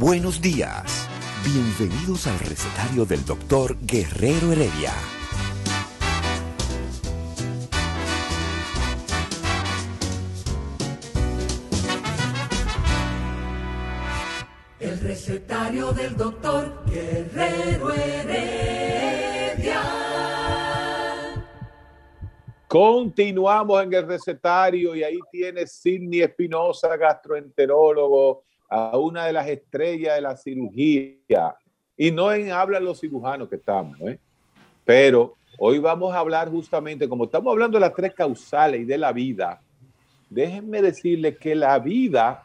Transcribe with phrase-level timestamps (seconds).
[0.00, 1.06] Buenos días.
[1.44, 4.94] Bienvenidos al recetario del doctor Guerrero Heredia.
[14.78, 19.82] El recetario del doctor Guerrero Heredia.
[22.66, 30.14] Continuamos en el recetario y ahí tiene Sidney Espinosa, gastroenterólogo, a una de las estrellas
[30.14, 31.56] de la cirugía.
[31.96, 34.18] Y no en hablan los cirujanos que estamos, ¿eh?
[34.84, 38.96] pero hoy vamos a hablar justamente, como estamos hablando de las tres causales y de
[38.96, 39.60] la vida,
[40.30, 42.44] déjenme decirles que la vida,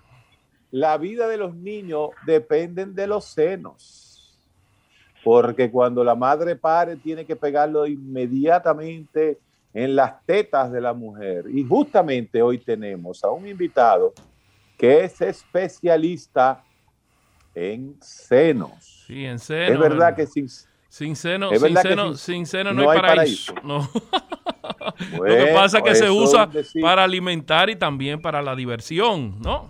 [0.72, 4.02] la vida de los niños dependen de los senos.
[5.24, 9.40] Porque cuando la madre pare, tiene que pegarlo inmediatamente
[9.74, 11.46] en las tetas de la mujer.
[11.50, 14.14] Y justamente hoy tenemos a un invitado
[14.78, 16.64] que es especialista
[17.54, 19.04] en senos.
[19.08, 19.72] Sí, en senos.
[19.72, 20.48] Es verdad que sin,
[20.90, 23.54] sin seno, es sin seno, sin- sin seno no, no hay paraíso.
[23.54, 23.68] paraíso.
[25.12, 25.18] No.
[25.18, 26.50] Lo que pasa es que se usa
[26.82, 29.70] para alimentar y también para la diversión, ¿no?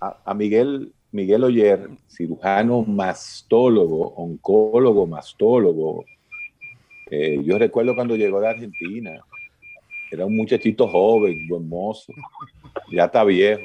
[0.00, 6.04] a, a Miguel, Miguel Oyer, cirujano mastólogo, oncólogo mastólogo.
[7.10, 9.10] Eh, yo recuerdo cuando llegó de Argentina.
[10.12, 12.12] Era un muchachito joven, buen mozo.
[12.92, 13.62] Ya está viejo.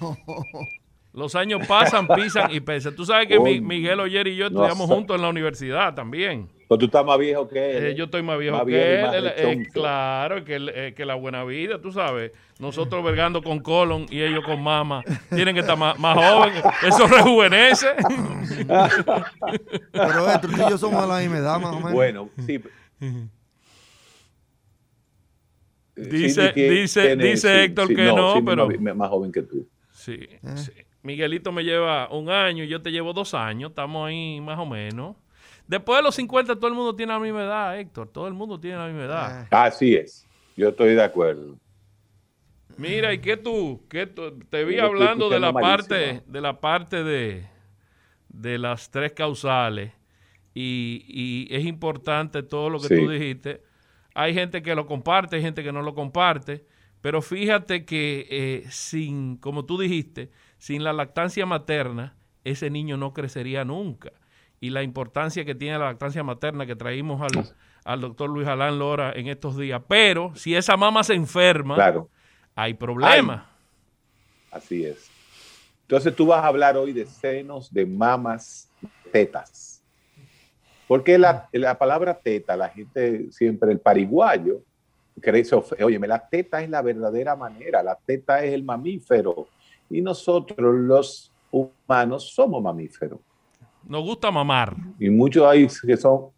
[1.12, 2.94] Los años pasan, pisan y pesan.
[2.94, 3.68] Tú sabes que mi- Coño.
[3.68, 4.94] Miguel Oyer y yo No estudiamos sé.
[4.94, 6.46] juntos en la universidad también.
[6.68, 7.84] Pero tú estás más viejo que él.
[7.84, 7.94] Eh, ¿eh?
[7.94, 9.14] yo estoy más viejo Más que él.
[9.14, 12.32] él, eh, claro, que, eh, que la buena vida, tú sabes.
[12.58, 15.02] Nosotros vergando con colon y ellos con mama.
[15.34, 16.62] Tienen que estar más, más jóvenes.
[16.82, 17.86] Eso rejuvenece.
[19.92, 21.92] Pero Héctor, tú y yo somos de la misma edad, más o menos.
[21.92, 22.60] Bueno, sí.
[25.96, 29.66] Dice- dice- tiene- dice Héctor que no, pero- Más, más joven que tú.
[29.92, 30.20] Sí,
[30.56, 30.72] sí.
[31.02, 33.70] Miguelito me lleva un año y yo te llevo dos años.
[33.70, 35.16] Estamos ahí más o menos.
[35.66, 38.08] Después de los 50 todo el mundo tiene la misma edad, Héctor.
[38.12, 39.42] Todo el mundo tiene la misma edad.
[39.44, 40.26] Eh, Así es.
[40.56, 41.56] Yo estoy de acuerdo.
[42.76, 43.82] Mira, ¿y qué tú?
[43.88, 44.38] ¿Qué tú?
[44.50, 47.46] Te vi Yo hablando de la parte, de la parte de,
[48.28, 49.92] de las tres causales.
[50.54, 52.96] Y, y es importante todo lo que Sí.
[52.96, 53.62] tú dijiste.
[54.18, 56.64] Hay gente que lo comparte, hay gente que no lo comparte.
[57.02, 63.12] Pero fíjate que eh, sin, como tú dijiste, sin la lactancia materna, ese niño no
[63.12, 64.12] crecería nunca.
[64.58, 67.44] Y la importancia que tiene la lactancia materna que traímos al,
[67.84, 69.82] al doctor Luis Alán Lora en estos días.
[69.86, 72.08] Pero si esa mamá se enferma, Claro.
[72.54, 73.44] hay problemas.
[74.50, 75.10] Así es.
[75.82, 78.70] Entonces tú vas a hablar hoy de senos, de mamas,
[79.12, 79.65] tetas.
[80.86, 84.62] Porque la, la palabra teta, la gente siempre, el pariguayo,
[85.20, 85.44] cree,
[85.82, 89.48] óyeme, la teta es la verdadera manera, la teta es el mamífero.
[89.90, 93.20] Y nosotros los humanos somos mamíferos.
[93.84, 94.76] Nos gusta mamar.
[94.98, 96.30] Y muchos hay que son,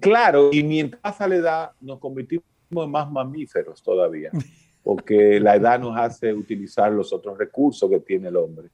[0.00, 4.30] claro, y mientras pasa la edad nos convertimos en más mamíferos todavía,
[4.82, 8.68] porque la edad nos hace utilizar los otros recursos que tiene el hombre.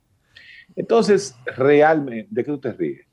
[0.77, 3.07] Entonces, realmente, ¿de qué tú te ríes?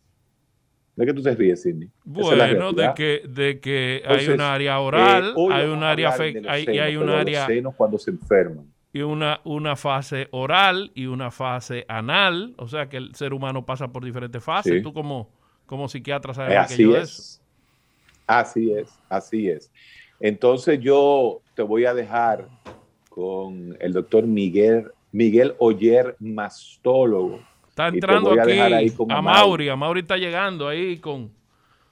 [0.97, 1.87] ¿De qué tú te ríes, Sidney?
[1.87, 6.11] Es Bueno, de que, de que hay un área oral, eh, hoy hay un área
[6.11, 6.41] fe-
[6.73, 8.65] y hay un área senos cuando se enferman.
[8.91, 13.63] y una, una fase oral y una fase anal, o sea que el ser humano
[13.63, 14.73] pasa por diferentes fases.
[14.73, 14.81] Sí.
[14.81, 15.29] Tú como,
[15.67, 16.97] como psiquiatra sabes Eh, que así eso.
[16.99, 17.41] es.
[18.25, 19.71] Así es, así es.
[20.19, 22.49] Entonces yo te voy a dejar
[23.09, 27.39] con el doctor Miguel, Miguel Oyer, mastólogo.
[27.77, 29.21] Está entrando aquí ahí a.
[29.21, 31.31] Mauri, a Mauri está llegando ahí con,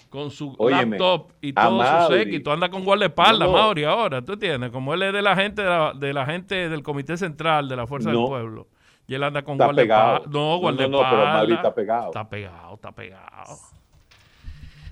[0.10, 2.52] con su Óyeme, laptop y todo su séquito.
[2.52, 3.54] Anda con guardaespaldas, No.
[3.54, 6.70] Mauri, ahora, tú entiendes, como él es de la gente de la, de la gente
[6.70, 8.18] del Comité Central de la Fuerza del.
[8.26, 8.68] Pueblo.
[9.08, 10.26] Y él anda con guardaespaldas.
[10.26, 11.12] No, No, no, no, guardaespaldas.
[11.12, 12.06] pero Mauri está pegado.
[12.08, 13.58] Está pegado, está pegado.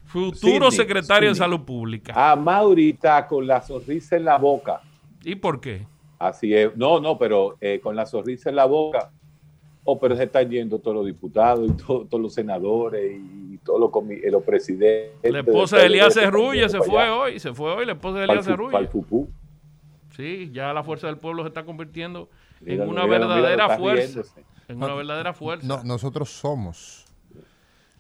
[0.06, 1.36] Futuro Sidney, secretario de.
[1.36, 2.14] Salud Pública.
[2.32, 4.80] A Mauri está con la sonrisa en la boca.
[5.24, 5.88] ¿Y por qué?
[6.20, 6.76] Así es.
[6.78, 9.10] No, no, pero eh, con la sonrisa en la boca.
[9.86, 13.80] Oh, pero se están yendo todos los diputados y todo- todos los senadores y todos
[13.80, 15.32] los, presidentes.
[15.32, 18.26] La esposa de Elías Cerrulla se fue allá, hoy, se fue hoy la esposa de
[18.26, 18.88] Elías Cerrulla.
[18.88, 19.30] fupú.
[20.16, 22.30] Sí, ya la fuerza del pueblo se está convirtiendo
[22.66, 24.06] en una míralo, verdadera míralo, fuerza.
[24.06, 24.44] riéndose.
[24.70, 25.68] En una verdadera fuerza.
[25.68, 27.06] No, nosotros somos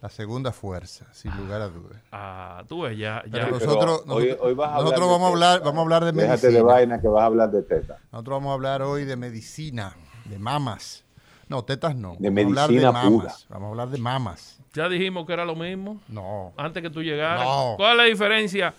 [0.01, 2.01] la segunda fuerza, sin lugar a dudas.
[2.11, 3.43] Ah, tú ves, ya, Pero ya.
[3.45, 6.11] Pero nosotros, hoy- nosotros, hoy vas a nosotros vamos a hablar, vamos a hablar de
[6.13, 6.63] Déjate de medicina.
[6.73, 7.99] vaina que vas a hablar de teta.
[8.11, 9.95] Nosotros vamos a hablar hoy de medicina,
[10.25, 11.03] de mamas.
[11.49, 12.15] No, tetas no.
[12.19, 13.11] De vamos a hablar medicina de mamas.
[13.11, 13.33] pura.
[13.49, 14.59] Vamos a hablar de mamas.
[14.73, 16.53] Ya dijimos que era lo mismo No.
[16.57, 17.45] antes que tú llegaras.
[17.45, 17.73] No.
[17.77, 18.73] ¿Cuál es la diferencia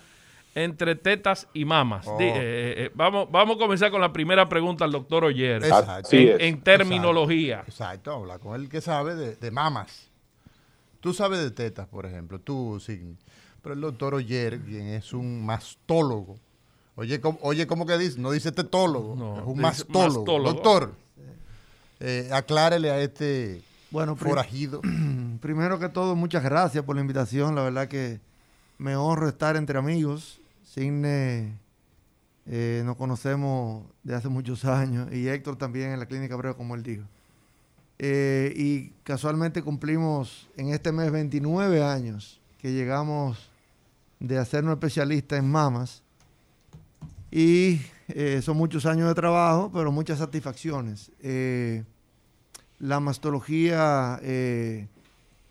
[0.55, 2.05] entre tetas y mamas?
[2.07, 2.17] Oh.
[2.17, 5.63] Di- eh, eh, vamos, vamos a comenzar con la primera pregunta al doctor Oyer.
[5.63, 5.91] Exacto.
[6.07, 6.39] Así es.
[6.41, 7.63] en terminología.
[7.67, 10.09] Exacto, habla con el que sabe de, de mamas.
[10.99, 13.15] Tú sabes de tetas, por ejemplo, tú, sí.
[13.61, 16.37] Pero el doctor Oyer, quien es un mastólogo.
[16.95, 18.19] Oye, ¿cómo, oye, ¿cómo que dice?
[18.19, 20.19] No dice tetólogo, No, es un dice mastólogo.
[20.19, 20.53] mastólogo.
[20.53, 20.91] Doctor,
[21.99, 23.61] eh, aclárele a este
[23.91, 24.81] Bueno, forajido.
[25.41, 27.55] primero que todo, muchas gracias por la invitación.
[27.55, 28.19] La verdad que
[28.77, 30.39] me honro estar entre amigos.
[30.63, 31.57] Signe
[32.47, 36.75] eh, nos conocemos de hace muchos años y Héctor también en la Clínica Breve, como
[36.75, 37.03] él dijo.
[37.97, 43.49] Eh, y casualmente cumplimos en este mes 29 años que llegamos
[44.19, 46.01] de hacernos especialistas en mamas.
[47.31, 51.11] Y eh, son muchos años de trabajo, pero muchas satisfacciones.
[51.21, 51.83] Eh,
[52.79, 54.87] la mastología, eh,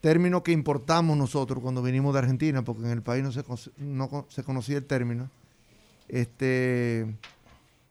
[0.01, 3.43] término que importamos nosotros cuando vinimos de Argentina, porque en el país no se,
[3.79, 5.31] no se conocía el término.
[6.09, 7.07] Este,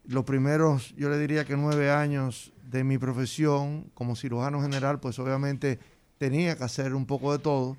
[0.07, 5.19] los primeros, yo le diría que nueve años de mi profesión como cirujano general, pues
[5.19, 5.79] obviamente
[6.17, 7.75] tenía que hacer un poco de todo,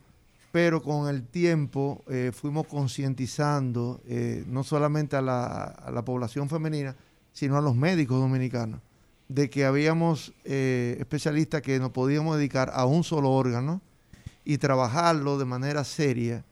[0.55, 6.49] pero con el tiempo eh, fuimos concientizando eh, no solamente a la, a la población
[6.49, 6.95] femenina,
[7.33, 8.79] sino a los médicos dominicanos,
[9.27, 13.81] de que habíamos eh, especialistas que nos podíamos dedicar a un solo órgano
[14.45, 16.45] y trabajarlo de manera seria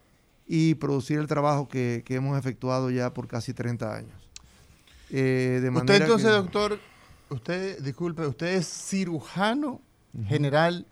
[0.48, 4.18] y producir el trabajo que, que hemos efectuado ya por casi 30 años.
[5.10, 6.78] De Usted manera entonces, que- doctor,
[7.30, 9.80] usted, disculpe, usted es cirujano
[10.26, 10.86] general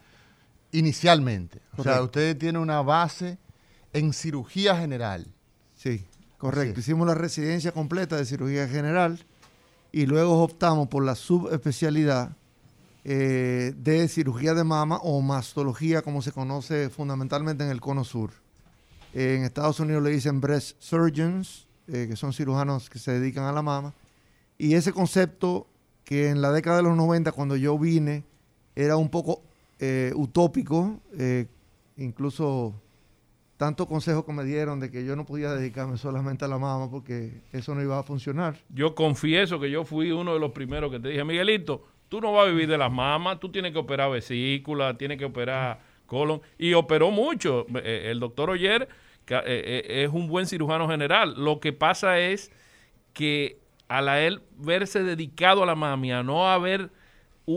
[0.73, 1.61] inicialmente.
[1.77, 3.39] O sea, usted tiene una base
[3.93, 5.27] en cirugía general.
[5.75, 6.05] Sí,
[6.39, 6.81] correcto.
[6.81, 9.25] Hicimos la residencia completa de cirugía general
[9.93, 12.37] y luego optamos por la subespecialidad
[13.03, 18.31] eh, de cirugía de mama o mastología, como se conoce fundamentalmente en el cono sur.
[19.15, 23.45] Eh, en Estados Unidos le dicen breast surgeons, eh, que son cirujanos que se dedican
[23.45, 23.95] a la mama.
[24.59, 25.67] Y ese concepto
[26.05, 28.25] que en la década de los 90, cuando yo vine,
[28.77, 29.43] era un poco
[29.83, 31.47] eh, utópico, eh,
[31.97, 32.75] incluso
[33.57, 36.91] tanto consejo que me dieron de que yo no podía dedicarme solamente a la mama
[36.91, 38.57] porque eso no iba a funcionar.
[38.69, 42.33] Yo confieso que yo fui uno de los primeros que te dije, Miguelito, tú no
[42.33, 46.43] vas a vivir de las mamas, tú tienes que operar vesícula, tienes que operar colon.
[46.59, 47.67] Y operó mucho.
[47.83, 48.87] Eh, El doctor Oyer
[49.27, 51.35] es un buen cirujano general.
[51.43, 52.53] Lo que pasa es
[53.15, 56.91] que al él verse dedicado a la mama y a no haber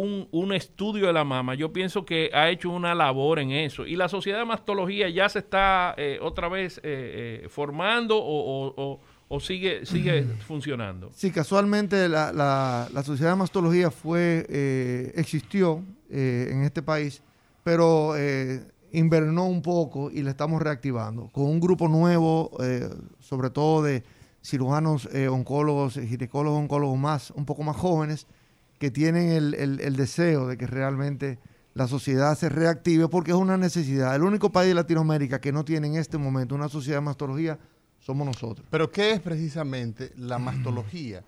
[0.02, 3.86] un, un estudio de la mama, yo pienso que ha hecho una labor en eso.
[3.86, 8.24] Y la sociedad de mastología ya se está eh, otra vez eh, eh, formando o,
[8.68, 11.10] o- o- o sigue, sigue funcionando.
[11.14, 17.22] Sí, casualmente la, la- la Sociedad de Mastología fue, eh, existió eh, en este país,
[17.64, 18.14] pero
[18.92, 22.52] invernó un poco y la estamos reactivando con un grupo nuevo,
[23.20, 24.04] sobre todo de
[24.44, 28.28] cirujanos, oncólogos, ginecólogos, oncólogos más, un poco más jóvenes,
[28.84, 31.40] que tienen el, el- el deseo de que realmente
[31.74, 34.14] la sociedad se reactive porque es una necesidad.
[34.14, 37.58] El único país de Latinoamérica que no tiene en este momento una sociedad de mastología
[38.02, 38.68] somos nosotros.
[38.70, 41.24] Pero ¿qué es precisamente la mastología?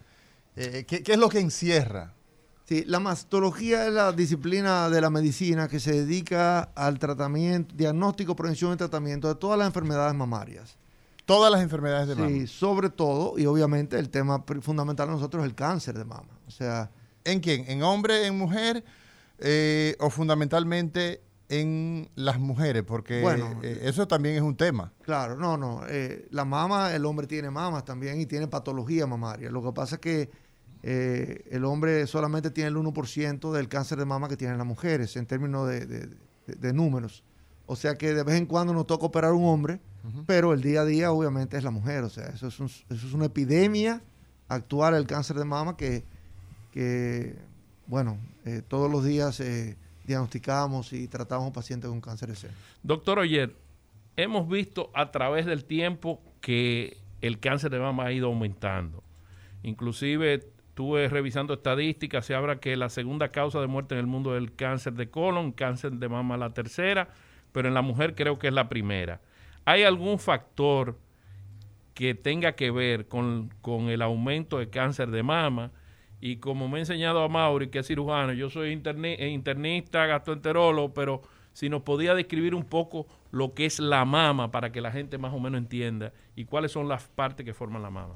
[0.58, 2.14] Eh, ¿qué, qué es lo que encierra?
[2.66, 8.36] Sí, la mastología es la disciplina de la medicina que se dedica al tratamiento, diagnóstico,
[8.36, 10.76] prevención y tratamiento de todas las enfermedades mamarias.
[11.24, 12.28] Todas las enfermedades de mama.
[12.28, 16.38] Sí, sobre todo, y obviamente el tema fundamental de nosotros es el cáncer de mama.
[16.48, 16.92] O sea,
[17.26, 17.66] ¿En quién?
[17.68, 18.84] ¿En hombre, en mujer?
[19.40, 22.84] Eh, ¿O fundamentalmente en las mujeres?
[22.84, 24.94] Porque Bueno, eh, eso también es un tema.
[25.02, 25.82] claro, no, no.
[25.90, 29.50] eh, la mama, el hombre tiene mamas también y tiene patología mamaria.
[29.52, 30.30] Lo que pasa es que
[30.84, 35.16] eh, el hombre solamente tiene el 1% del cáncer de mama que tienen las mujeres
[35.16, 37.24] en términos de, de- de- de números.
[37.66, 39.80] O sea que de vez en cuando nos toca operar un hombre,
[40.28, 42.04] pero el día a día obviamente es la mujer.
[42.04, 44.04] O sea, eso es, un- eso es una epidemia
[44.48, 46.06] actual, el cáncer de mama, que,
[46.76, 47.38] que
[47.88, 52.36] bueno, eh, todos los días eh, diagnosticamos y tratamos a un paciente con cáncer de
[52.36, 52.54] seno.
[52.84, 53.56] Doctor Oyer,
[54.18, 59.04] hemos visto a través del tiempo que el cáncer de mama ha ido aumentando.
[59.64, 64.36] Inclusive estuve revisando estadísticas, se habla que la segunda causa de muerte en el mundo
[64.36, 67.08] es el cáncer de colon, cáncer de mama la tercera,
[67.54, 69.22] pero en la mujer creo que es la primera.
[69.64, 71.00] ¿Hay algún factor
[71.94, 75.72] que tenga que ver con, con el aumento de cáncer de mama?
[76.26, 80.92] Y como me ha enseñado a Mauri, que es cirujano, yo soy interne- internista, gastroenterólogo,
[80.92, 81.22] pero
[81.54, 85.20] si nos podía describir un poco lo que es la mama para que la gente
[85.20, 88.16] más o menos entienda y cuáles son las partes que forman la mama.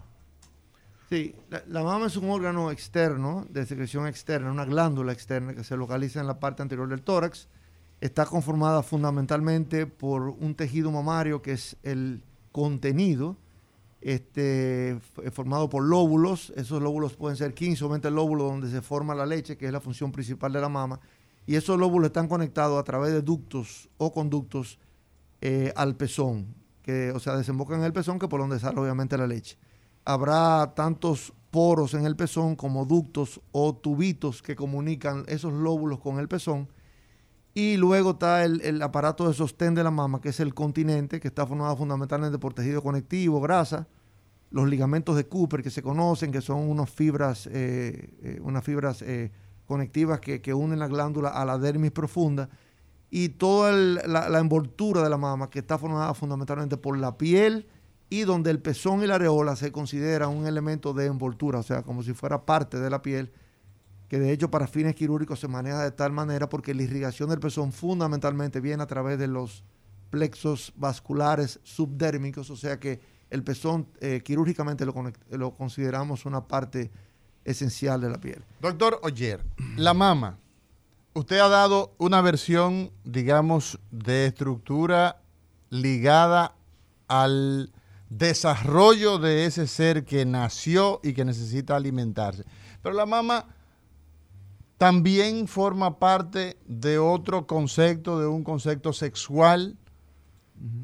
[1.07, 1.35] Sí,
[1.67, 6.19] la mama es un órgano externo, de secreción externa, una glándula externa que se localiza
[6.19, 7.47] en la parte anterior del tórax.
[8.01, 13.37] Está conformada fundamentalmente por un tejido mamario que es el contenido,
[14.01, 16.51] este, f- formado por lóbulos.
[16.55, 19.71] Esos lóbulos pueden ser 15 o 20 lóbulos donde se forma la leche, que es
[19.71, 20.99] la función principal de la mama.
[21.45, 24.79] Y esos lóbulos están conectados a través de ductos o conductos
[25.41, 26.53] eh, al pezón,
[26.83, 29.57] que, o sea, desembocan en el pezón, que por donde sale obviamente la leche
[30.05, 36.17] habrá tantos poros en el pezón como ductos o tubitos que comunican esos lóbulos con
[36.19, 36.67] el pezón.
[37.59, 41.19] Y luego está el, el aparato de sostén de la mama, que es el continente,
[41.19, 43.85] que está formado fundamentalmente por tejido conectivo, grasa,
[44.49, 49.01] los ligamentos de Cooper que se conocen, que son unas fibras, eh, eh, unas fibras
[49.01, 49.33] eh,
[49.65, 52.49] conectivas que, que unen la glándula a la dermis profunda,
[53.11, 57.67] y toda la envoltura de la mama, que está formada fundamentalmente por la piel,
[58.09, 61.83] y donde el pezón y la areola se considera un elemento de envoltura, o sea,
[61.83, 63.33] como si fuera parte de la piel,
[64.09, 67.39] que de hecho para fines quirúrgicos se maneja de tal manera porque la irrigación del
[67.39, 69.63] pezón fundamentalmente viene a través de los
[70.09, 72.99] plexos vasculares subdérmicos, o sea que
[73.29, 74.93] el pezón eh, quirúrgicamente lo,
[75.29, 76.91] lo consideramos una parte
[77.45, 78.43] esencial de la piel.
[78.59, 79.45] Doctor Oyer,
[79.77, 80.39] la mama.
[81.13, 85.21] Usted ha dado una versión, digamos, de estructura
[85.69, 86.55] ligada
[87.07, 87.71] al
[88.09, 92.45] desarrollo de ese ser que nació y que necesita alimentarse.
[92.81, 93.45] Pero la mama
[94.79, 99.77] también forma parte de otro concepto, de un concepto sexual.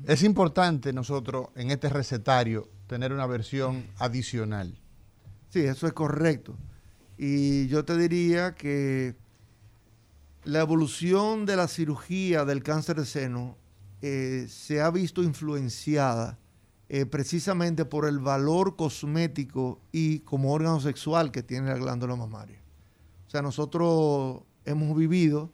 [0.05, 4.77] Es importante nosotros en este recetario tener una versión adicional.
[5.49, 6.57] Sí, eso es correcto.
[7.17, 9.15] Y yo te diría que
[10.43, 13.55] la evolución de la cirugía del cáncer de seno
[14.01, 16.37] eh, se ha visto influenciada
[16.89, 22.64] eh, precisamente por el valor cosmético y como órgano sexual que tiene la glándula mamaria.
[23.41, 25.51] Nosotros hemos vivido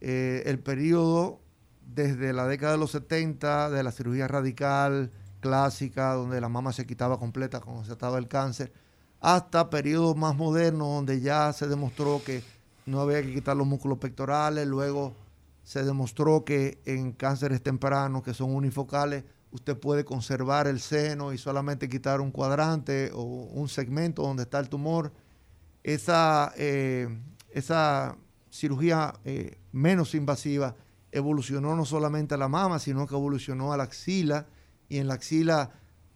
[0.00, 1.40] eh, el periodo
[1.86, 6.86] desde la década de los 70 de la cirugía radical clásica, donde la mama se
[6.86, 8.72] quitaba completa cuando se estaba el cáncer,
[9.20, 12.42] hasta periodos más modernos donde ya se demostró que
[12.86, 15.14] no había que quitar los músculos pectorales, luego
[15.62, 21.38] se demostró que en cánceres tempranos que son unifocales, usted puede conservar el seno y
[21.38, 25.12] solamente quitar un cuadrante o un segmento donde está el tumor.
[25.84, 27.08] Esa, eh,
[27.50, 28.16] esa
[28.50, 30.74] cirugía eh, menos invasiva
[31.12, 34.46] evolucionó no solamente a la mama, sino que evolucionó a la axila
[34.88, 35.70] y en la axila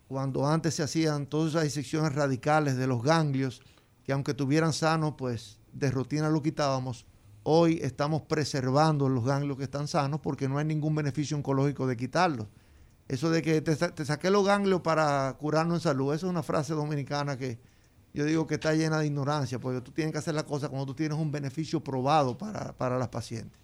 [0.09, 3.63] cuando antes se hacían todas esas disecciones radicales de los ganglios,
[4.03, 7.07] que aunque tuvieran sanos, pues de rutina lo quitábamos,
[7.43, 11.97] hoy estamos preservando los ganglios que están sanos porque no hay ningún beneficio oncológico de
[11.97, 12.47] quitarlos.
[13.07, 16.43] Eso de que te, te saqué los ganglios para curarnos en salud, eso es una
[16.43, 17.59] frase dominicana que
[18.15, 20.87] yo digo que está llena de ignorancia, porque tú tienes que hacer la cosa cuando
[20.87, 23.59] tú tienes un beneficio probado para, para las pacientes.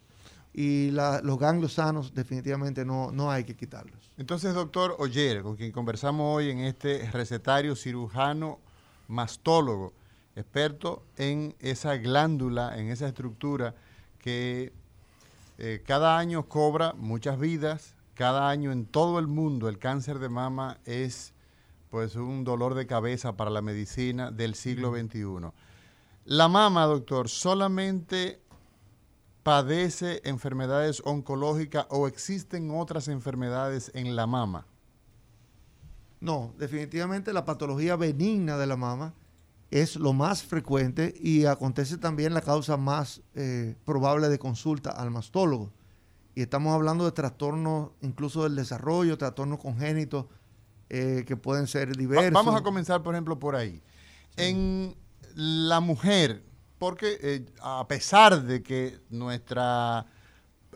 [0.53, 4.11] Y la- los ganglios sanos definitivamente no, no hay que quitarlos.
[4.17, 8.61] Entonces, doctor Oyer, con quien conversamos hoy en este recetario cirujano
[9.09, 9.93] mastólogo,
[10.37, 13.75] experto en esa glándula, en esa estructura
[14.19, 14.73] que
[15.59, 20.29] eh, cada año cobra muchas vidas, cada año en todo el mundo el cáncer de
[20.29, 21.33] mama es
[21.95, 25.53] pues un dolor de cabeza para la medicina del siglo XXI.
[26.25, 28.41] La mama, doctor, solamente
[29.45, 34.67] padece enfermedades oncológicas o existen otras enfermedades en la mama?
[36.19, 39.15] No, definitivamente la patología benigna de la mama
[39.71, 45.13] es lo más frecuente y acontece también la causa más eh, probable de consulta al
[45.13, 45.71] mastólogo.
[46.35, 50.27] Y estamos hablando de trastornos incluso del desarrollo, trastornos congénitos
[50.91, 52.33] eh, que pueden ser diversos.
[52.33, 53.83] vamos a comenzar, por ejemplo, por ahí.
[54.37, 54.95] En
[55.35, 56.43] la mujer,
[56.79, 60.07] porque eh, a pesar de que nuestra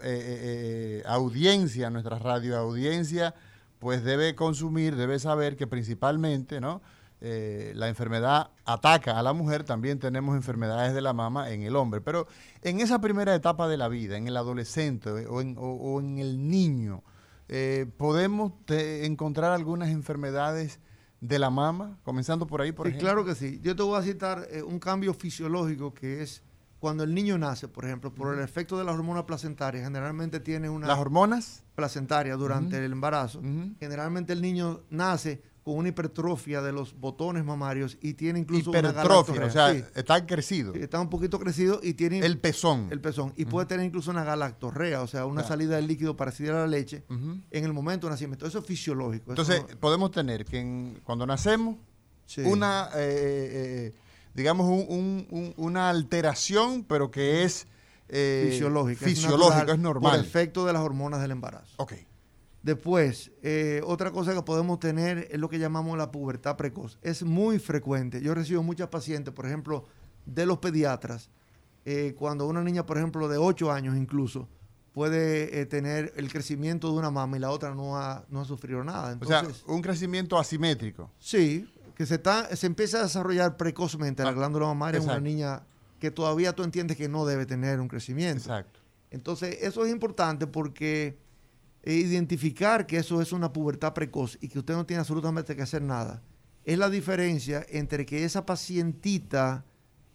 [0.03, 3.35] eh, audiencia, nuestra radioaudiencia,
[3.79, 6.81] pues debe consumir, debe saber que principalmente, ¿no?
[7.21, 11.75] Eh, la enfermedad ataca a la mujer, también tenemos enfermedades de la mama en el
[11.75, 12.01] hombre.
[12.01, 12.29] Pero
[12.63, 16.19] en esa primera etapa de la vida, en el adolescente o en, o- o en
[16.19, 17.03] el niño,
[17.49, 20.81] eh, ¿podemos te- encontrar algunas enfermedades
[21.21, 21.99] de la mama?
[22.05, 23.07] Comenzando por ahí, por Sí, ejemplo.
[23.07, 23.61] claro que sí.
[23.63, 26.43] Yo te voy a citar eh, un cambio fisiológico que es
[26.79, 30.71] cuando el niño nace, por ejemplo, por el efecto de las hormonas placentarias, generalmente tiene
[30.71, 31.65] una Las hormonas.
[31.75, 33.41] placentaria durante el embarazo.
[33.81, 38.79] Generalmente el niño nace con una hipertrofia de los botones mamarios y tiene incluso una
[38.79, 39.75] hipertrofia, o sea.
[39.75, 40.73] Sí, está crecido.
[40.73, 42.89] sí, está un poquito crecido y tiene El pezón.
[42.91, 43.35] el pezón.
[43.37, 45.49] Y puede tener incluso una galactorrea, o sea, una Claro.
[45.49, 48.47] salida del líquido parecida a la leche en el momento de nacimiento.
[48.47, 49.31] Eso es fisiológico.
[49.33, 51.77] Entonces, no- podemos tener que en- cuando nacemos,
[52.25, 52.41] sí.
[52.41, 53.95] una, eh, eh,
[54.35, 57.67] digamos, un- un- un- una alteración, pero que es
[58.09, 59.05] eh, fisiológica.
[59.05, 60.17] es fisiológico, natural es normal.
[60.17, 61.75] Por efecto de las hormonas del embarazo.
[61.77, 61.93] Ok.
[62.63, 66.99] Después, eh, otra cosa que podemos tener es lo que llamamos la pubertad precoz.
[67.03, 68.21] Es muy frecuente.
[68.21, 69.85] Yo recibo muchas pacientes, por ejemplo,
[70.27, 71.31] de los pediatras,
[71.85, 74.49] eh, cuando una niña, por ejemplo, de 8 años incluso,
[74.93, 78.45] puede eh, tener el crecimiento de una mama y la otra no ha, no ha
[78.45, 79.11] sufrido nada.
[79.11, 81.11] O Entonces, sea, un crecimiento asimétrico.
[81.19, 85.19] sí, que se, está, se empieza a desarrollar precozmente la Ah, glándula mamaria en una
[85.19, 85.63] niña
[85.99, 88.39] que todavía tú entiendes que no debe tener un crecimiento.
[88.43, 88.79] Exacto.
[89.11, 91.19] Entonces, eso es importante porque
[91.95, 95.83] identificar que eso es una pubertad precoz y que usted no tiene absolutamente que hacer
[95.83, 96.23] nada,
[96.65, 99.65] es la diferencia entre que esa pacientita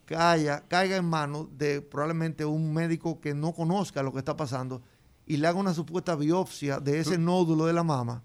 [0.05, 4.81] caiga, caiga en manos de probablemente un médico que no conozca lo que está pasando
[5.25, 8.21] y le haga una supuesta biopsia de ese nódulo de la mama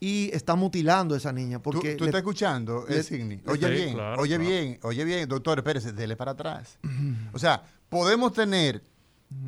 [0.00, 1.58] y está mutilando a esa niña.
[1.58, 3.40] ¿Tú, Porque tú le- estás escuchando, le- eh?
[3.46, 4.50] Oye Sí, bien, claro, oye claro.
[4.50, 6.78] bien, oye bien, doctor, espérese, dele para atrás.
[7.32, 8.82] O sea, podemos tener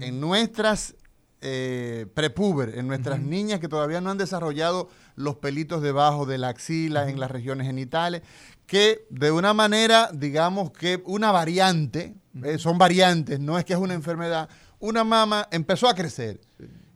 [0.01, 0.95] en nuestras
[1.41, 6.49] eh, prepuber, en nuestras niñas que todavía no han desarrollado los pelitos debajo de la
[6.49, 8.23] axila, en las regiones genitales,
[8.67, 13.79] que de una manera, digamos que una variante, eh, son variantes, no es que es
[13.79, 16.41] una enfermedad, una mama empezó a crecer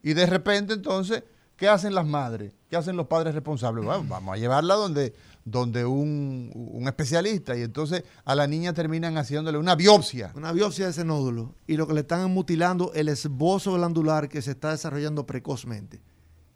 [0.02, 1.24] y de repente entonces,
[1.56, 2.52] ¿qué hacen las madres?
[2.68, 3.84] ¿Qué hacen los padres responsables?
[3.84, 9.18] Bueno, vamos a llevarla donde, donde un, un especialista y entonces a la niña terminan
[9.18, 10.32] haciéndole una biopsia.
[10.34, 14.28] una biopsia de ese nódulo y lo que le están es mutilando el esbozo glandular
[14.28, 16.00] que se está desarrollando precozmente.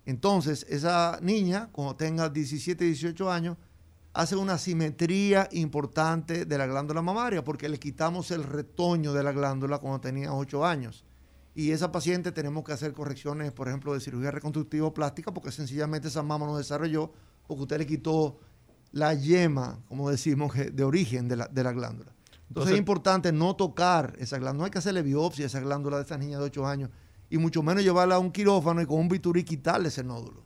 [0.06, 3.58] Entonces, esa niña, cuando tenga 17, 18 años,
[4.14, 9.32] hace una simetría importante de la glándula mamaria porque le quitamos el retoño de la
[9.32, 11.04] glándula cuando tenía 8 años.
[11.54, 16.08] Y esa paciente tenemos que hacer correcciones, por ejemplo, de cirugía reconstructiva plástica porque sencillamente
[16.08, 17.12] esa mama no desarrolló
[17.46, 18.38] porque usted le quitó
[18.92, 22.10] la yema, como decimos, que- de origen de la, de la glándula.
[22.10, 24.58] Entonces, Entonces- es importante no tocar esa glándula.
[24.58, 26.90] No hay que hacerle biopsia a esa glándula de esa niña de 8 años
[27.30, 30.42] y mucho menos llevarla a un quirófano y con un bisturí quitarle ese nódulo.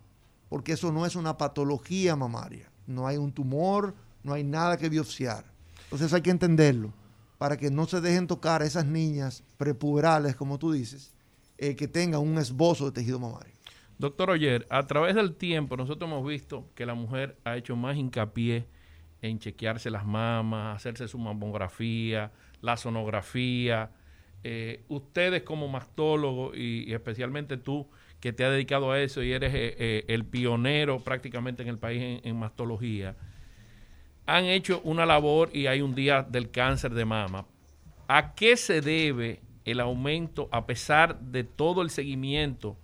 [0.48, 2.70] Porque eso no es una patología mamaria.
[2.86, 5.44] No hay un tumor, no hay nada que biopsiar.
[5.84, 6.92] Entonces hay que entenderlo
[7.38, 11.12] para que no se dejen tocar a esas niñas prepuberales, como tú dices,
[11.58, 13.51] eh, que tengan un esbozo de tejido mamario.
[14.02, 17.96] Doctor Oyer, a través del tiempo nosotros hemos visto que la mujer ha hecho más
[17.96, 18.66] hincapié
[19.20, 23.90] en chequearse las mamas, hacerse su mamografía, la sonografía.
[24.42, 27.86] Eh, ustedes como mastólogo y, especialmente tú
[28.18, 31.78] que te has dedicado a eso y eres eh, eh, el pionero prácticamente en el
[31.78, 33.14] país en mastología,
[34.26, 37.46] han hecho una labor y hay un día del cáncer de mama.
[38.08, 42.76] ¿A qué se debe el aumento a pesar de todo el seguimiento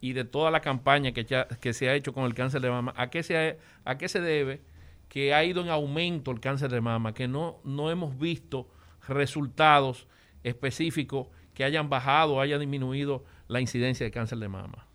[0.00, 2.92] y de toda la campaña que, se ha hecho con el cáncer de mama?
[2.96, 4.62] ¿A qué se, a qué se debe
[5.08, 7.14] que ha ido en aumento el cáncer de mama?
[7.14, 8.68] Que no, no hemos visto
[9.08, 10.06] resultados
[10.42, 14.86] específicos que hayan bajado o haya disminuido la incidencia de cáncer de mama.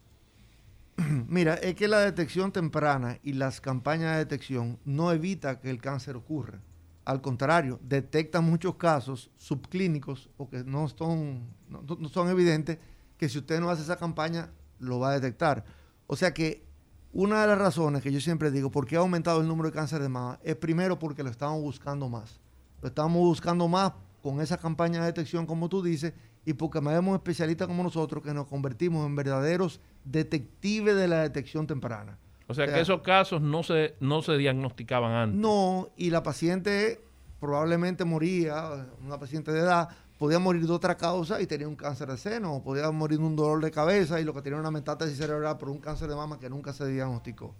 [1.27, 5.81] Mira, es que la detección temprana y las campañas de detección no evita que el
[5.81, 6.61] cáncer ocurra.
[7.03, 12.77] Al contrario, detectan muchos casos subclínicos o que no son, no, no son evidentes
[13.17, 15.63] que si usted no hace esa campaña, lo va a detectar.
[16.07, 16.65] O sea que
[17.13, 19.75] una de las razones que yo siempre digo por qué ha aumentado el número de
[19.75, 22.39] cáncer de mama es primero porque lo estamos buscando más.
[22.81, 26.13] Lo estamos buscando más con esa campaña de detección, como tú dices,
[26.45, 31.67] y porque vemos especialistas como nosotros que nos convertimos en verdaderos detectives de la detección
[31.67, 32.17] temprana.
[32.47, 35.39] O sea O sea, que esos casos no se, no se diagnosticaban antes.
[35.39, 37.01] No, y la paciente
[37.39, 39.89] probablemente moría, una paciente de edad,
[40.21, 43.25] podía morir de otra causa y tenía un cáncer de seno, o podía morir de
[43.25, 46.15] un dolor de cabeza y lo que tenía una metástasis cerebral por un cáncer de
[46.15, 47.55] mama que nunca se diagnosticó.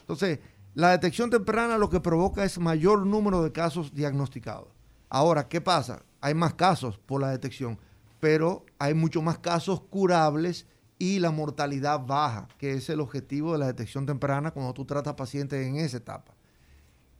[0.00, 0.38] Entonces,
[0.74, 4.68] la detección temprana lo que provoca es mayor número de casos diagnosticados.
[5.08, 6.02] Ahora, ¿qué pasa?
[6.20, 7.78] Hay más casos por la detección,
[8.20, 10.66] pero hay mucho más casos curables
[10.98, 15.14] y la mortalidad baja, que es el objetivo de la detección temprana cuando tú tratas
[15.14, 16.34] pacientes en esa etapa.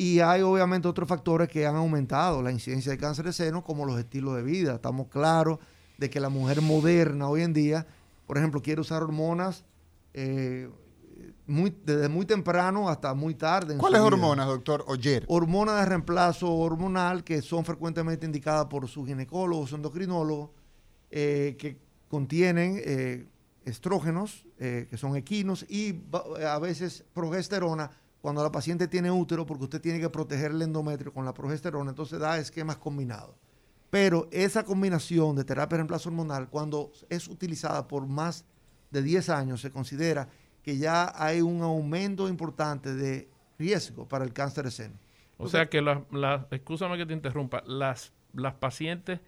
[0.03, 3.87] Y hay obviamente otros factores que han aumentado la incidencia de cáncer de seno, como
[3.87, 4.75] los estilos de vida.
[4.75, 5.61] Estamos claros
[5.97, 7.87] de que la mujer moderna hoy en día,
[8.27, 9.65] por ejemplo, quiere usar hormonas
[10.12, 10.69] eh,
[11.47, 13.77] muy, desde muy temprano hasta muy tarde.
[13.77, 15.25] ¿Cuáles hormonas, doctor Oyer?
[15.29, 20.53] Hormonas de reemplazo hormonal que son frecuentemente indicadas por su ginecólogo, su endocrinólogo,
[21.12, 23.29] eh, que contienen eh,
[23.65, 26.01] estrógenos, que son equinos, y
[26.45, 27.91] a veces progesterona
[28.23, 31.91] cuando la paciente tiene útero, porque usted tiene que proteger el endometrio con la progesterona,
[31.91, 33.35] entonces da esquemas combinados.
[33.91, 38.47] Pero esa combinación de terapia de reemplazo hormonal, cuando es utilizada por más
[38.93, 40.29] de 10 años, se considera
[40.63, 44.95] que ya hay un aumento importante de riesgo para el cáncer de seno.
[45.37, 49.19] O sea que, las, la, excúsame que te interrumpa, las, las pacientes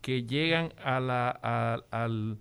[0.00, 1.30] que llegan a la,
[1.90, 2.38] al,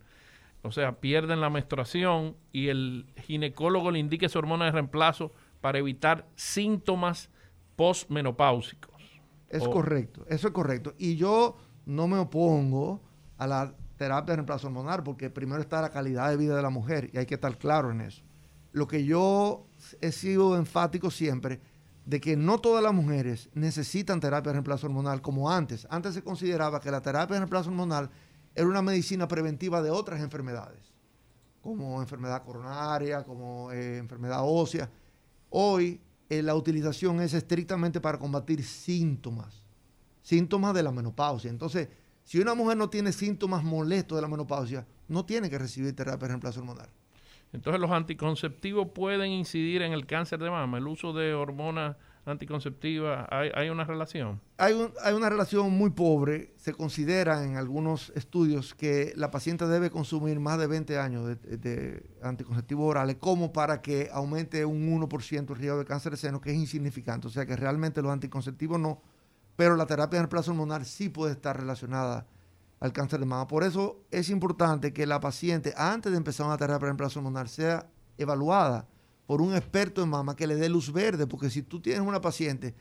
[0.62, 5.34] o sea, pierden la menstruación y el ginecólogo le indique su hormona de reemplazo
[5.65, 7.28] para evitar síntomas
[7.75, 8.93] postmenopáusicos.
[9.49, 10.93] Es correcto, eso es correcto.
[10.99, 13.01] Y yo no me opongo
[13.39, 16.69] a la terapia de reemplazo hormonal porque primero está la calidad de vida de la
[16.69, 18.21] mujer y hay que estar claro en eso.
[18.73, 19.65] Lo que yo
[20.01, 21.62] he sido enfático siempre
[22.06, 25.88] de que no todas las mujeres necesitan terapia de reemplazo hormonal como antes.
[25.89, 28.12] Antes se consideraba que la terapia de reemplazo hormonal
[28.54, 30.93] era una medicina preventiva de otras enfermedades,
[31.60, 34.91] como enfermedad coronaria, como eh, enfermedad ósea.
[35.49, 39.63] Hoy eh, la utilización es estrictamente para combatir síntomas,
[40.21, 41.49] síntomas de la menopausia.
[41.49, 41.89] Entonces,
[42.23, 46.27] si una mujer no tiene síntomas molestos de la menopausia, no tiene que recibir terapia
[46.27, 46.89] de reemplazo hormonal.
[47.53, 51.95] Entonces los anticonceptivos pueden incidir en el cáncer de mama, el uso de hormonas
[52.26, 54.42] anticonceptivas, ¿hay, una relación?
[54.58, 56.54] Hay, una relación muy pobre.
[56.58, 62.10] Se considera en algunos estudios que la paciente debe consumir más de 20 años de,
[62.24, 66.52] anticonceptivos orales como para que aumente un 1% el riesgo de cáncer de seno, que
[66.52, 67.28] es insignificante.
[67.28, 69.02] O sea que realmente los anticonceptivos no,
[69.56, 72.26] pero la terapia en el plazo hormonal sí puede estar relacionada
[72.80, 73.48] al cáncer de mama.
[73.48, 77.48] Por eso es importante que la paciente, antes de empezar una terapia de reemplazo hormonal,
[77.50, 78.88] sea evaluada
[79.26, 82.22] por un experto en mama que le dé luz verde, porque si tú tienes una
[82.22, 82.76] paciente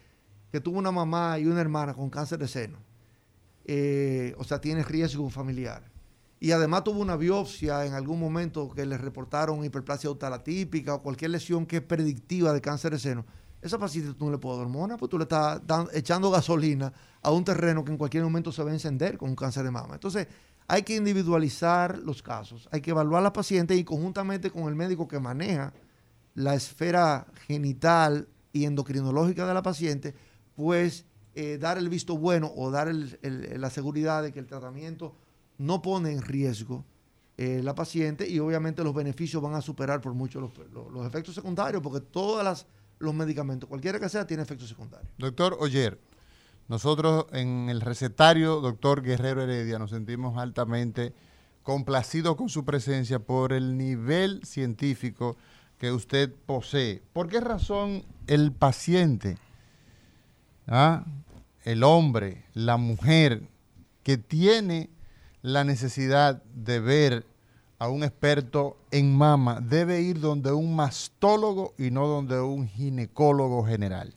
[0.50, 2.78] que tuvo una mamá y una hermana con cáncer de seno,
[3.64, 5.90] eh, o sea, tiene riesgo familiar,
[6.38, 10.10] y además tuvo una biopsia en algún momento que le reportaron hiperplasia
[10.44, 13.24] típica o cualquier lesión que es predictiva de cáncer de seno,
[13.62, 15.62] esa paciente tú no le puedes dar hormona, pues tú le estás
[15.94, 19.36] echando gasolina a un terreno que en cualquier momento se va a encender con un
[19.36, 19.94] cáncer de mama.
[19.94, 20.28] Entonces,
[20.68, 24.74] hay que individualizar los casos, hay que evaluar a la paciente y conjuntamente con el
[24.74, 25.72] médico que maneja
[26.34, 30.14] la esfera genital y endocrinológica de la paciente,
[30.56, 35.14] pues eh, dar el visto bueno o dar la seguridad de que el tratamiento
[35.58, 36.84] no pone en riesgo
[37.36, 40.52] eh, la paciente y obviamente los beneficios van a superar por mucho los,
[40.92, 42.66] los efectos secundarios, porque todas las
[42.98, 45.10] los medicamentos, cualquiera que sea, tiene efectos secundarios.
[45.18, 45.98] Doctor Oyer,
[46.68, 51.14] nosotros en el recetario, doctor Guerrero Heredia, nos sentimos altamente
[51.62, 55.36] complacidos con su presencia por el nivel científico
[55.78, 57.02] que usted posee.
[57.12, 59.38] ¿Por qué razón el paciente,
[60.66, 61.04] ah,
[61.64, 63.42] el hombre, la mujer
[64.02, 64.90] que tiene
[65.42, 67.26] la necesidad de ver
[67.78, 73.66] a un experto en mama debe ir donde un mastólogo y no donde un ginecólogo
[73.66, 74.14] general?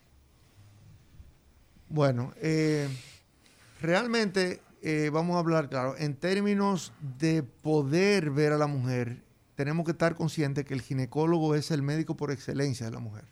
[1.90, 2.88] Bueno, eh,
[3.82, 9.24] realmente eh, vamos a hablar, claro, en términos de poder ver a la mujer,
[9.58, 13.26] tenemos que estar conscientes que el ginecólogo es el médico por excelencia de la mujer.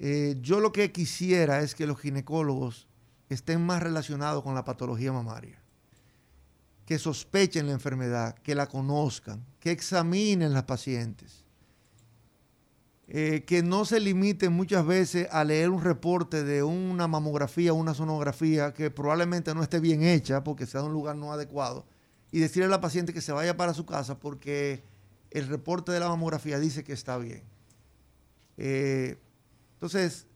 [0.00, 2.88] Eh, yo lo que quisiera es que los ginecólogos
[3.28, 5.62] estén más relacionados con la patología mamaria
[6.86, 11.44] que sospechen la enfermedad, que la conozcan, que examinen las pacientes,
[13.06, 17.94] eh, que no se limiten muchas veces a leer un reporte de una mamografía una
[17.94, 21.86] sonografía que probablemente no esté bien hecha porque sea de un lugar no adecuado
[22.32, 24.82] y decirle a la paciente que se vaya para su casa porque
[25.36, 27.42] el reporte de la mamografía dice que está bien.
[28.56, 29.18] Eh,
[29.74, 30.26] entonces,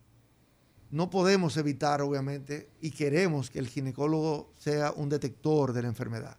[0.91, 6.37] no podemos evitar, obviamente, y queremos que el ginecólogo sea un detector de la enfermedad.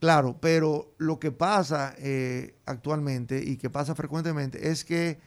[0.00, 5.18] Claro, pero lo que pasa eh, actualmente y que pasa frecuentemente es que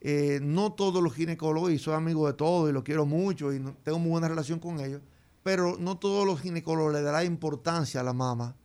[0.00, 3.60] eh, no todos los ginecólogos, y soy amigo de todos y lo quiero mucho y
[3.84, 5.00] tengo muy buena relación con ellos,
[5.44, 8.56] pero no todos los ginecólogos le darán importancia a la mama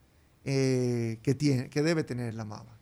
[0.43, 2.80] que, tiene, que debe tener la mama.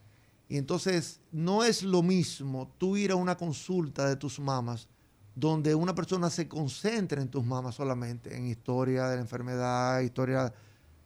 [0.50, 4.90] Y entonces no es lo mismo tú ir a una consulta de tus mamas
[5.36, 10.52] donde una persona se concentre en tus mamas solamente, en historia de la enfermedad, historia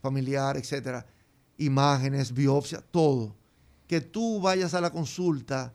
[0.02, 1.06] familiar, etcétera
[1.58, 3.36] imágenes, biopsia, todo.
[3.88, 5.74] Que tú vayas a la consulta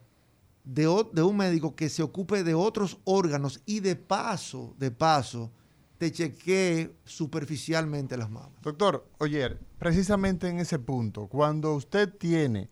[0.64, 5.50] de, un médico que se ocupe de otros órganos y de paso, de paso,
[5.96, 8.61] te chequee superficialmente las mamas.
[8.62, 12.68] Doctor, oye, precisamente en ese punto, cuando usted tiene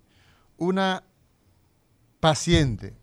[0.57, 1.05] una
[2.21, 2.95] paciente,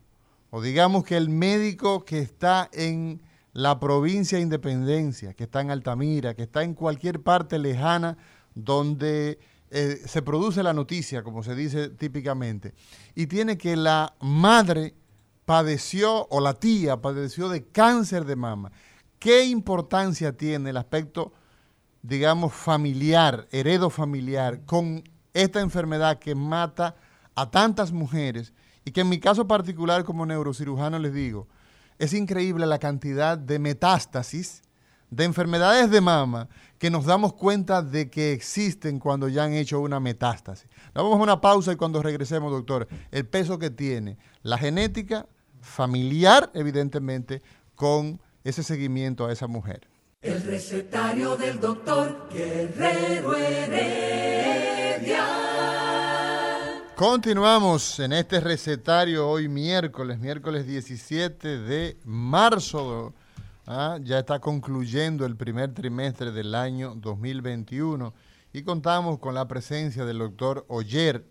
[0.50, 5.70] o digamos que el médico que está en la provincia de Independencia, que está en
[5.70, 8.18] Altamira, que está en cualquier parte lejana
[8.54, 9.38] donde
[9.70, 12.74] eh, se produce la noticia, como se dice típicamente,
[13.14, 14.94] y tiene que la madre
[15.44, 18.72] padeció o la tía padeció de cáncer de mama.
[19.18, 21.32] ¿Qué importancia tiene el aspecto,
[22.02, 26.96] digamos, familiar, heredo familiar, con esta enfermedad que mata
[27.34, 28.52] a tantas mujeres
[28.84, 31.48] y que en mi caso particular como neurocirujano les digo,
[31.98, 34.62] es increíble la cantidad de metástasis,
[35.10, 39.80] de enfermedades de mama que nos damos cuenta de que existen cuando ya han hecho
[39.80, 40.68] una metástasis.
[40.94, 45.26] Nos vamos a una pausa y cuando regresemos, doctor, el peso que tiene la genética
[45.60, 47.42] familiar, evidentemente,
[47.74, 49.88] con ese seguimiento a esa mujer.
[50.20, 54.04] El recetario del doctor Guerrero Heredia.
[56.96, 63.12] Continuamos en este recetario hoy miércoles, miércoles 17 de marzo.
[63.66, 68.14] Ah, ya está concluyendo el primer trimestre del año 2021
[68.52, 71.24] y contamos con la presencia del doctor Oyer,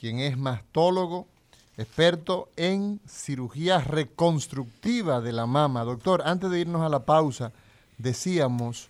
[0.00, 1.28] quien es mastólogo,
[1.76, 5.84] experto en cirugía reconstructiva de la mama.
[5.84, 7.52] Doctor, antes de irnos a la pausa,
[7.98, 8.88] decíamos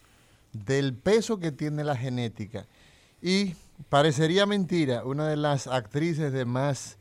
[0.52, 2.66] del peso que tiene la genética.
[3.20, 3.56] Y
[3.88, 6.98] parecería mentira, una de las actrices de más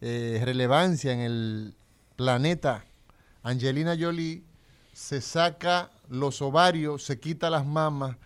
[0.00, 1.76] eh, relevancia en el
[2.16, 2.84] planeta,
[3.42, 4.44] Angelina Jolie,
[4.92, 8.16] se saca los ovarios, se quita las mamas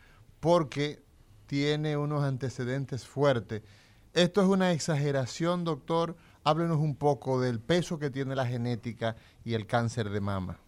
[0.40, 1.02] porque
[1.46, 3.62] tiene unos antecedentes fuertes.
[4.14, 9.54] Esto es una exageración, doctor háblenos un poco del peso que tiene la genética y
[9.54, 10.58] el cáncer de mama.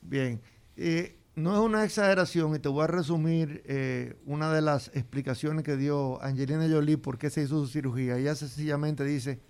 [0.00, 0.40] Bien,
[0.76, 5.64] eh, no es una exageración y te voy a resumir eh, una de las explicaciones
[5.64, 8.18] que dio Angelina Jolie por qué se hizo su cirugía.
[8.18, 9.40] Ella sencillamente dice,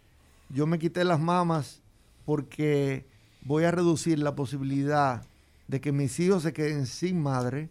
[0.50, 1.82] yo me quité las mamas
[2.24, 3.06] porque
[3.42, 5.24] voy a reducir la posibilidad
[5.66, 7.70] de que mis hijos se queden sin madre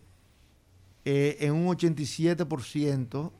[1.05, 3.31] eh, en un 87%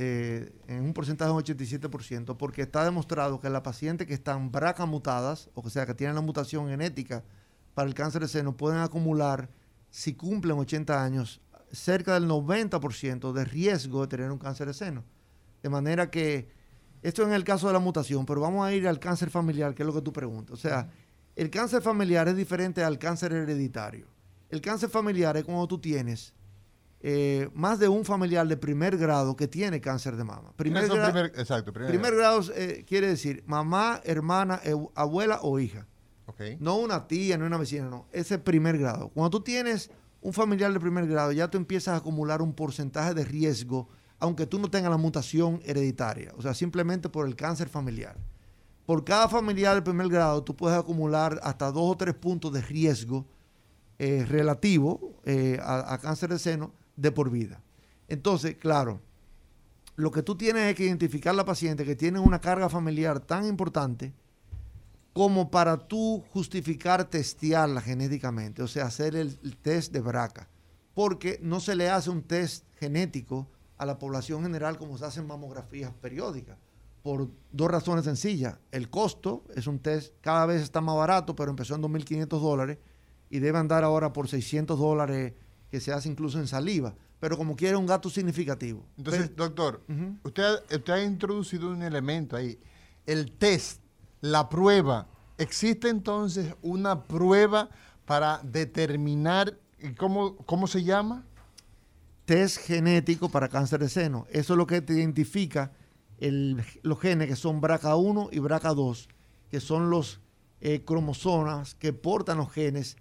[0.00, 4.52] eh, en un porcentaje de un 87%, porque está demostrado que las pacientes que están
[4.52, 7.24] BRCA mutadas, o sea, que tienen la mutación genética
[7.74, 9.48] para el cáncer de seno, pueden acumular,
[9.90, 11.40] si cumplen 80 años,
[11.72, 15.04] cerca del 90% de riesgo de tener un cáncer de seno.
[15.62, 16.48] De manera que,
[17.02, 19.82] esto en el caso de la mutación, pero vamos a ir al cáncer familiar, que
[19.82, 20.54] es lo que tú preguntas.
[20.54, 20.88] O sea,
[21.36, 24.06] el cáncer familiar es diferente al cáncer hereditario.
[24.50, 26.32] El cáncer familiar es cuando tú tienes
[27.00, 30.52] eh, más de un familiar de primer grado que tiene cáncer de mama.
[30.56, 30.84] Primer,
[31.36, 34.60] exacto, primer, grado, eh, quiere decir mamá, hermana,
[34.94, 35.86] abuela o hija.
[36.60, 38.06] No una tía, no una vecina, no.
[38.12, 39.08] Ese primer grado.
[39.08, 43.14] Cuando tú tienes un familiar de primer grado, ya tú empiezas a acumular un porcentaje
[43.14, 47.68] de riesgo, aunque tú no tengas la mutación hereditaria, o sea, simplemente por el cáncer
[47.68, 48.16] familiar.
[48.86, 52.62] Por cada familiar de primer grado, tú puedes acumular hasta dos o tres puntos de
[52.62, 53.26] riesgo
[53.98, 55.20] eh, relativo
[55.62, 57.60] a cáncer de seno de por vida.
[58.08, 59.00] Entonces, claro,
[59.96, 63.20] lo que tú tienes es que identificar a la paciente que tiene una carga familiar
[63.20, 64.14] tan importante
[65.18, 70.48] como para tú justificar testearla genéticamente, o sea, hacer el, test de BRCA,
[70.94, 75.26] porque no se le hace un test genético a la población general como se hacen
[75.26, 76.56] mamografías periódicas,
[77.02, 78.60] por dos razones sencillas.
[78.70, 82.78] El costo es un test, cada vez está más barato, pero empezó en 2.500 dólares
[83.28, 85.32] y debe andar ahora por 600 dólares
[85.68, 88.86] que se hace incluso en saliva, pero como quiere un gato significativo.
[88.96, 89.82] Entonces, doctor,
[90.22, 92.56] usted, usted ha introducido un elemento ahí,
[93.04, 93.80] el test,
[94.20, 95.08] la prueba.
[95.38, 97.70] ¿Existe entonces una prueba
[98.04, 99.58] para determinar
[99.96, 101.24] cómo, cómo se llama?
[102.24, 104.26] Test genético para cáncer de seno.
[104.30, 105.72] Eso es lo que te identifica
[106.82, 109.06] los genes que son BRCA1 y BRCA2,
[109.50, 110.20] que son los
[110.60, 112.96] eh, cromosomas que portan los genes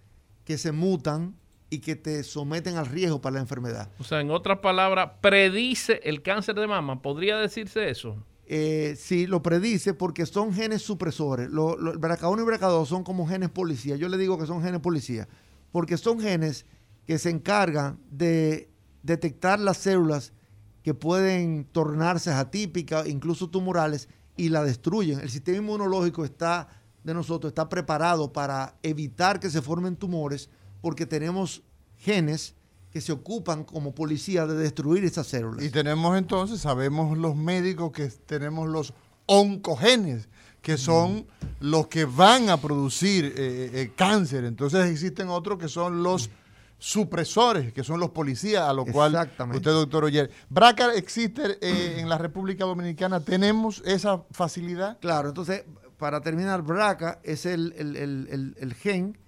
[0.45, 1.35] que se mutan
[1.69, 3.91] y que te someten al riesgo para la enfermedad.
[3.99, 7.01] O sea, en otras palabras, predice el cáncer de mama.
[7.01, 8.23] ¿Podría decirse eso?
[8.49, 11.49] Eh, sí, lo predice porque son genes supresores.
[11.49, 13.97] Lo, el BRCA1 y BRCA2 son como genes policía.
[13.97, 15.27] Yo le digo que son genes policía
[15.71, 16.65] porque son genes
[17.05, 18.69] que se encargan de
[19.03, 20.33] detectar las células
[20.81, 24.07] que pueden tornarse atípicas, incluso tumorales,
[24.37, 25.19] y la destruyen.
[25.19, 26.69] El sistema inmunológico está
[27.03, 30.49] de nosotros está preparado para evitar que se formen tumores
[30.81, 31.63] porque tenemos
[31.95, 32.53] genes
[32.97, 35.63] que se ocupan como policía de destruir esas células.
[35.63, 38.91] Y tenemos entonces, sabemos los médicos que tenemos los
[39.27, 40.27] oncogenes,
[40.63, 41.27] que son
[41.59, 44.45] los que van a producir eh, eh, eh, cáncer.
[44.45, 46.31] Entonces existen otros que son los
[46.79, 50.31] supresores, que son los policías, a lo cual usted, doctor Oyer.
[50.49, 51.59] ¿BRCA existe
[52.01, 53.19] en la República Dominicana?
[53.19, 54.97] ¿Tenemos esa facilidad?
[55.01, 55.65] Claro, entonces,
[55.99, 59.19] para terminar, BRCA es el, el gen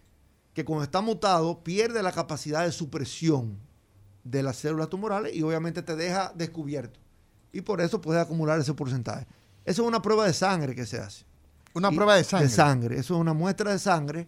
[0.53, 3.57] que cuando está mutado pierde la capacidad de supresión
[4.23, 6.99] de las células tumorales y obviamente te deja descubierto.
[7.51, 9.25] y por eso puede acumular ese porcentaje.
[9.65, 11.25] Eso es una prueba de sangre que se hace.
[11.73, 12.47] Una Y- prueba de sangre.
[12.47, 12.99] De sangre.
[12.99, 14.27] Eso es una muestra de sangre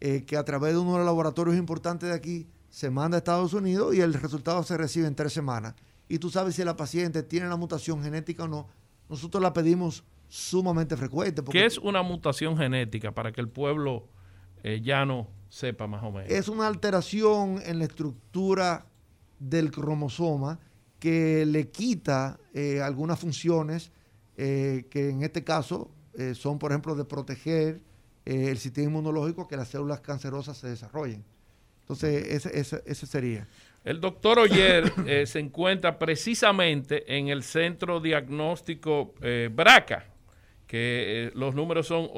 [0.00, 3.18] eh, que a través de uno de los laboratorios importantes de aquí se manda a
[3.18, 5.74] Estados Unidos y el resultado se recibe en tres semanas.
[6.08, 8.66] Y tú sabes si la paciente tiene la mutación genética o no.
[9.10, 11.42] Nosotros la pedimos sumamente frecuente.
[11.42, 14.08] porque ¿Qué es una mutación genética para que el pueblo
[14.62, 16.30] eh, llano sepa más o menos?
[16.30, 18.86] es una alteración en la estructura
[19.38, 20.58] del cromosoma
[20.98, 23.92] que le quita eh, algunas funciones
[24.36, 27.80] eh, que en este caso eh, son, por ejemplo, de proteger
[28.24, 31.22] el sistema inmunológico que las células cancerosas se desarrollen.
[31.80, 33.46] Entonces, ese, ese- ese sería.
[33.84, 34.92] El doctor Oyer
[35.26, 39.12] se encuentra precisamente en el centro diagnóstico
[39.52, 40.06] BRACA,
[40.66, 42.08] que los números son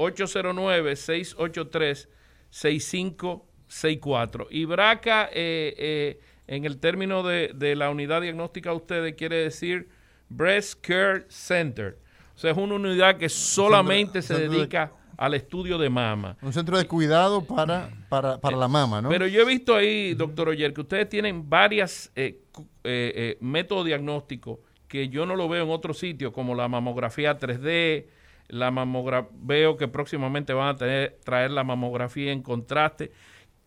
[2.51, 4.47] 809-683-6564.
[4.51, 9.37] Y BRACA, eh, eh, en el término de, de la unidad diagnóstica de ustedes, quiere
[9.37, 9.89] decir
[10.29, 11.99] Breast Care Center.
[12.35, 16.37] O sea, es una unidad que solamente se centro de- dedica al estudio de mama.
[16.43, 19.09] Un centro de cuidado para, para, para la mama, ¿no?
[19.09, 23.87] Pero yo he visto ahí, doctor Oyer, que ustedes tienen varias eh, eh, eh, métodos
[23.87, 28.05] diagnósticos que yo no lo veo en otros sitios, como la mamografía 3D,
[28.49, 33.13] la mamografía, veo que próximamente van a traer la mamografía en contraste.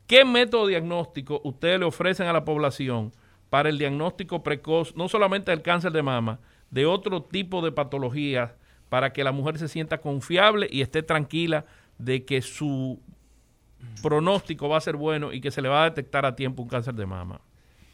[0.07, 3.11] ¿Qué método diagnóstico ustedes le ofrecen a la población
[3.49, 6.39] para el diagnóstico precoz, no solamente del cáncer de mama,
[6.71, 8.51] de otro tipo de patologías,
[8.89, 11.65] para que la mujer se sienta confiable y esté tranquila
[11.97, 12.99] de que su
[14.01, 16.69] pronóstico va a ser bueno y que se le va a detectar a tiempo un
[16.69, 17.41] cáncer de mama.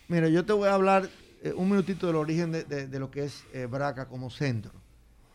[0.07, 1.09] Mira, yo te voy a hablar
[1.43, 4.71] eh, un minutito del origen de, de- de lo que es eh, BRACA como centro.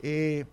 [0.03, 0.45] Eh,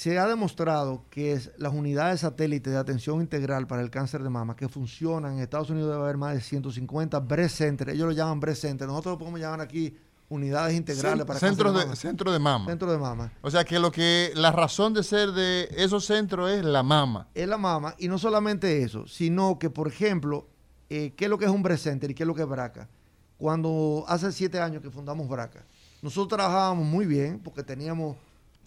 [0.00, 4.30] se ha demostrado que es las unidades satélites de atención integral para el cáncer de
[4.30, 7.92] mama que funcionan en Estados Unidos debe haber más de 150 breast centers.
[7.92, 8.88] Ellos lo llaman breast center.
[8.88, 9.94] Nosotros lo podemos llamar aquí
[10.30, 11.96] unidades integrales para centros cáncer de, mama.
[11.96, 12.64] centro de mama.
[12.64, 13.32] Centro de mama.
[13.42, 17.28] O sea que lo que la razón de ser de esos centros es la mama.
[17.34, 20.48] es la mama y no solamente eso, sino que, por ejemplo,
[20.88, 22.48] eh, ¿qué es lo que es un breast center y qué es lo que es
[22.48, 22.88] BRACA?
[23.36, 25.66] Cuando hace siete años que fundamos BRACA,
[26.00, 28.16] nosotros trabajábamos muy bien porque teníamos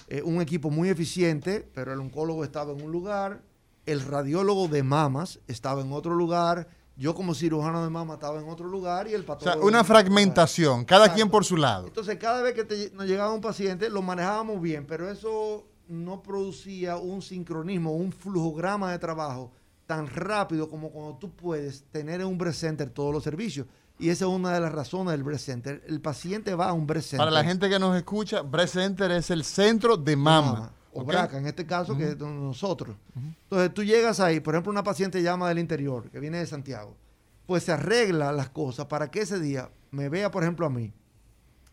[0.08, 3.42] eh, un equipo muy eficiente, pero el oncólogo estaba en un lugar,
[3.86, 8.48] el radiólogo de mamas estaba en otro lugar, yo como cirujano de mama estaba en
[8.48, 9.58] otro lugar y el O patólogo...
[9.60, 11.16] sea, una fragmentación, cada Exacto.
[11.16, 11.88] quien por su lado.
[11.88, 16.22] Entonces, cada vez que te- nos llegaba un paciente, lo manejábamos bien, pero eso no
[16.22, 19.52] producía un sincronismo, un flujograma de trabajo
[19.86, 23.68] tan rápido como cuando tú puedes tener en un breast center todos los servicios.
[24.04, 25.82] Y esa es una de las razones del breast center.
[25.88, 27.26] El paciente va a un breast center.
[27.26, 30.74] Para la gente que nos escucha, Breast Center es el centro de mama.
[30.92, 31.08] O ¿ok?
[31.08, 32.98] BRCA, en este caso, que es nosotros.
[33.16, 36.98] Entonces, tú llegas ahí, por ejemplo, una paciente llama del interior, que viene de Santiago,
[37.46, 40.92] pues se arregla las cosas para que ese día me vea, por ejemplo, a mí,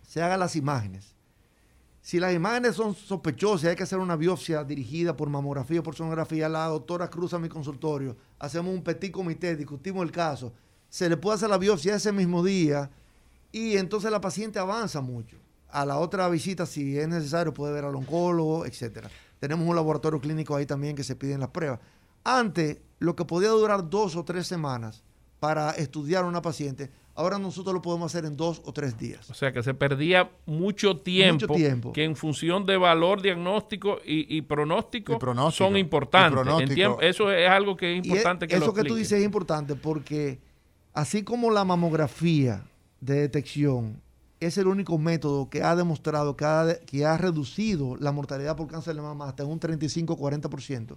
[0.07, 1.17] se hagan las imágenes.
[2.01, 5.97] Si las imágenes son sospechosas hay que hacer una biopsia dirigida por mamografía o por
[5.97, 10.53] sonografía, la doctora cruza mi consultorio, hacemos un petit comité, discutimos el caso,
[10.91, 12.91] se le puede hacer la biopsia ese mismo día
[13.53, 15.39] y entonces la paciente avanza mucho.
[15.71, 19.09] A la otra visita, si es necesario, puede ver al oncólogo, etcétera.
[19.39, 21.79] Tenemos un laboratorio clínico ahí también que se piden las pruebas.
[22.25, 25.03] Antes, lo que podía durar dos o tres semanas
[25.39, 29.31] para estudiar a una paciente, ahora nosotros lo podemos hacer en dos o tres días.
[29.31, 31.93] O sea que se perdía mucho tiempo, Mucho tiempo.
[31.93, 35.67] que en función de valor diagnóstico y, y pronóstico, Y pronóstico.
[35.69, 36.33] son importantes.
[36.41, 37.01] Y pronóstico.
[37.01, 39.25] Eso es algo que es Y importante e- que eso lo que tú dices es
[39.25, 40.39] importante porque
[40.93, 42.65] así como la mamografía
[43.01, 44.01] de detección
[44.41, 48.69] es el único método que ha demostrado que ha, que ha reducido la mortalidad por
[48.69, 50.97] cáncer de mama hasta un 35-40%,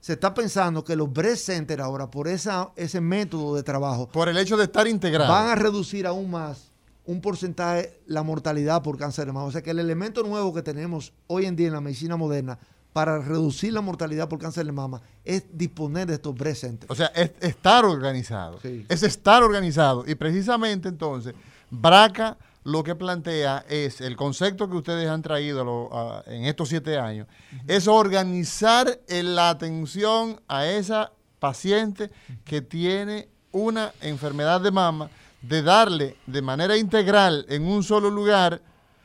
[0.00, 4.28] se está pensando que los breast centers ahora, por esa, ese método de trabajo, Por
[4.28, 5.30] el hecho de estar integrado.
[5.30, 6.68] van a reducir aún más
[7.04, 9.46] un porcentaje la mortalidad por cáncer de mama.
[9.46, 12.58] O sea que el elemento nuevo que tenemos hoy en día en la medicina moderna
[12.92, 16.90] para reducir la mortalidad por cáncer de mama es disponer de estos breast centers.
[16.90, 18.58] O sea, es estar organizado.
[18.60, 18.84] Sí.
[18.88, 20.04] Es estar organizado.
[20.06, 21.34] Y precisamente entonces,
[21.70, 26.44] Braca lo que plantea es el concepto que ustedes han traído a lo- a- en
[26.44, 27.26] estos siete años,
[27.66, 32.10] es organizar en la atención a esa paciente
[32.44, 35.08] que tiene una enfermedad de mama,
[35.40, 38.60] de darle de manera integral en un solo lugar.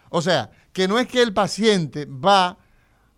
[0.09, 2.57] O sea, que no es que el paciente va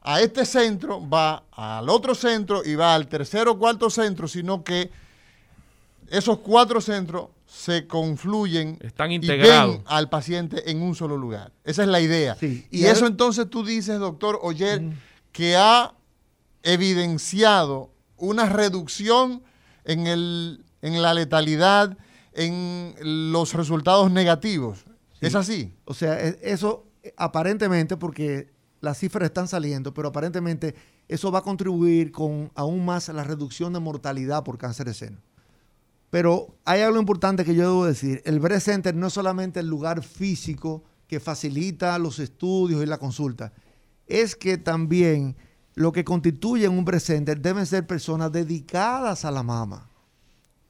[0.08, 4.64] a este centro, va al otro centro y va al tercer o cuarto centro, sino
[4.64, 4.91] que
[6.10, 9.78] esos cuatro centros se confluyen Están y integrados.
[9.78, 11.51] ven al paciente en un solo lugar.
[11.64, 12.36] Esa es la idea.
[12.36, 12.68] Sí.
[12.70, 14.84] Y, Y eso entonces tú dices, doctor Oyer,
[15.32, 15.93] que ha
[16.62, 19.41] evidenciado una reducción
[19.86, 21.97] en, el, en la letalidad,
[22.34, 24.86] en los resultados negativos.
[25.22, 25.74] ¿Es así?
[25.86, 26.86] O sea, e- eso
[27.18, 30.76] aparentemente, porque las cifras están saliendo, pero aparentemente
[31.08, 35.18] eso va a contribuir con aún más la reducción de mortalidad por cáncer de seno.
[36.10, 38.22] Pero hay algo importante que yo debo decir.
[38.26, 42.98] El Breast Center no es solamente el lugar físico que facilita los estudios y la
[42.98, 43.54] consulta,
[44.08, 45.36] es que también
[45.74, 49.90] lo que constituye un Breast Center deben ser personas dedicadas a la mama.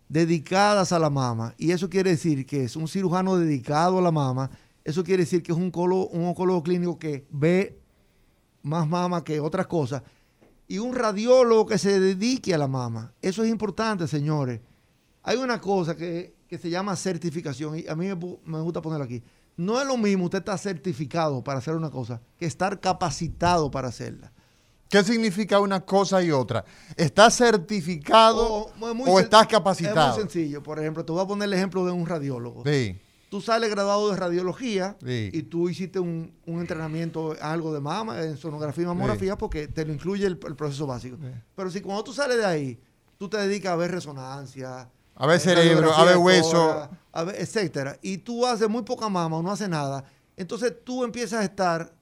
[0.09, 1.53] Dedicadas a la mama.
[1.57, 4.49] Y eso quiere decir que es un cirujano dedicado a la mama.
[4.83, 7.84] Eso quiere decir que es un, un oncólogo clínico que ve
[8.65, 10.01] más mama que otras cosas.
[10.67, 13.13] Y un radiólogo que se dedique a la mama.
[13.21, 14.59] Eso es importante, señores.
[15.21, 19.21] Hay una cosa que, se llama certificación y a mí me, gusta ponerlo aquí.
[19.57, 23.89] No es lo mismo usted estar certificado para hacer una cosa que estar capacitado para
[23.89, 24.31] hacerla.
[24.89, 26.63] ¿Qué significa una cosa y otra?
[26.95, 30.11] ¿Estás certificado o, estás capacitado?
[30.11, 30.63] Es muy sencillo.
[30.63, 32.63] Por ejemplo, te voy a poner el ejemplo de un radiólogo.
[32.65, 32.97] Sí.
[33.35, 38.85] Tú sales graduado de radiología y tú hiciste un, entrenamiento, algo de mama, en sonografía
[38.85, 41.17] y mamografía, porque te lo incluye el, proceso básico.
[41.53, 42.79] Pero si cuando tú sales de ahí,
[43.17, 46.89] tú te dedicas a ver resonancia, a ver cerebro, a ver hueso.
[47.11, 47.99] A ver, etcétera.
[48.01, 50.05] Y tú haces muy poca mama o no haces nada.
[50.37, 51.93] Entonces tú empiezas a estar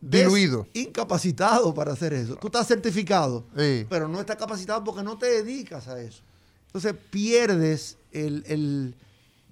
[0.00, 0.68] diluido.
[0.72, 2.36] Incapacitado para hacer eso.
[2.36, 3.44] Tú estás certificado,
[3.88, 6.22] pero no estás capacitado porque no te dedicas a eso.
[6.66, 8.94] Entonces pierdes el,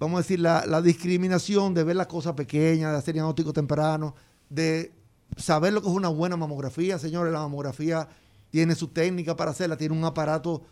[0.05, 4.15] vamos a decir, la, discriminación de ver las cosas pequeñas, de hacer diagnóstico temprano,
[4.49, 4.93] de
[5.35, 6.99] saber lo que es una buena mamografía.
[6.99, 8.07] Señores, la mamografía
[8.49, 10.63] tiene su técnica para hacerla, tiene un aparato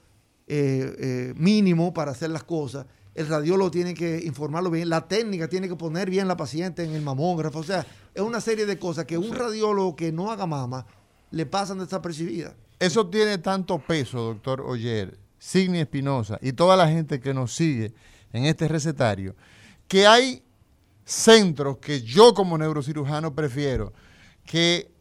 [0.47, 2.85] eh, eh, mínimo para hacer las cosas.
[3.15, 6.93] El radiólogo tiene que informarlo bien, la técnica tiene que poner bien la paciente en
[6.93, 7.59] el mamógrafo.
[7.59, 10.85] O sea, es una serie de cosas que un radiólogo que no haga mama
[11.31, 12.53] le pasan desapercibidas.
[12.79, 17.93] Eso tiene tanto peso, doctor Oyer, Signi Espinosa y toda la gente que nos sigue
[18.33, 19.35] en este recetario,
[19.87, 20.43] que hay
[21.05, 23.93] centros que yo como neurocirujano prefiero
[24.45, 24.91] que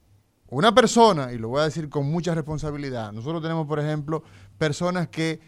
[0.49, 4.23] una persona, y lo voy a decir con mucha responsabilidad, nosotros tenemos, por ejemplo,
[4.59, 5.41] personas que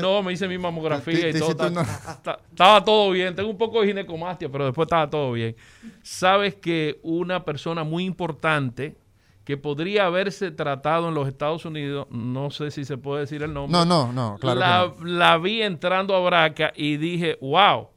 [0.00, 1.50] no, me hice mi mamografía y todo.
[2.50, 3.34] estaba todo bien.
[3.34, 5.56] Tengo un poco de ginecomastia, pero después estaba todo bien.
[6.04, 8.96] Sabes que una persona muy importante
[9.44, 13.52] que podría haberse tratado en los Estados Unidos, no sé si se puede decir el
[13.52, 13.76] nombre.
[13.76, 14.60] No, no, no, claro.
[14.60, 17.88] La, la vi entrando a Braca y dije, wow,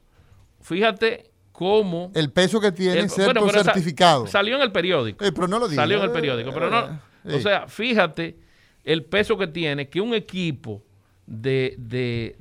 [0.61, 2.11] fíjate cómo.
[2.15, 4.25] El peso que tiene ser certificado.
[4.25, 5.23] salió en el periódico.
[5.23, 6.99] Eh, pero no lo Salió en el periódico, pero no.
[7.25, 8.48] Eh, o sea, fíjate
[8.83, 10.83] el peso que tiene que un equipo
[11.25, 12.35] de,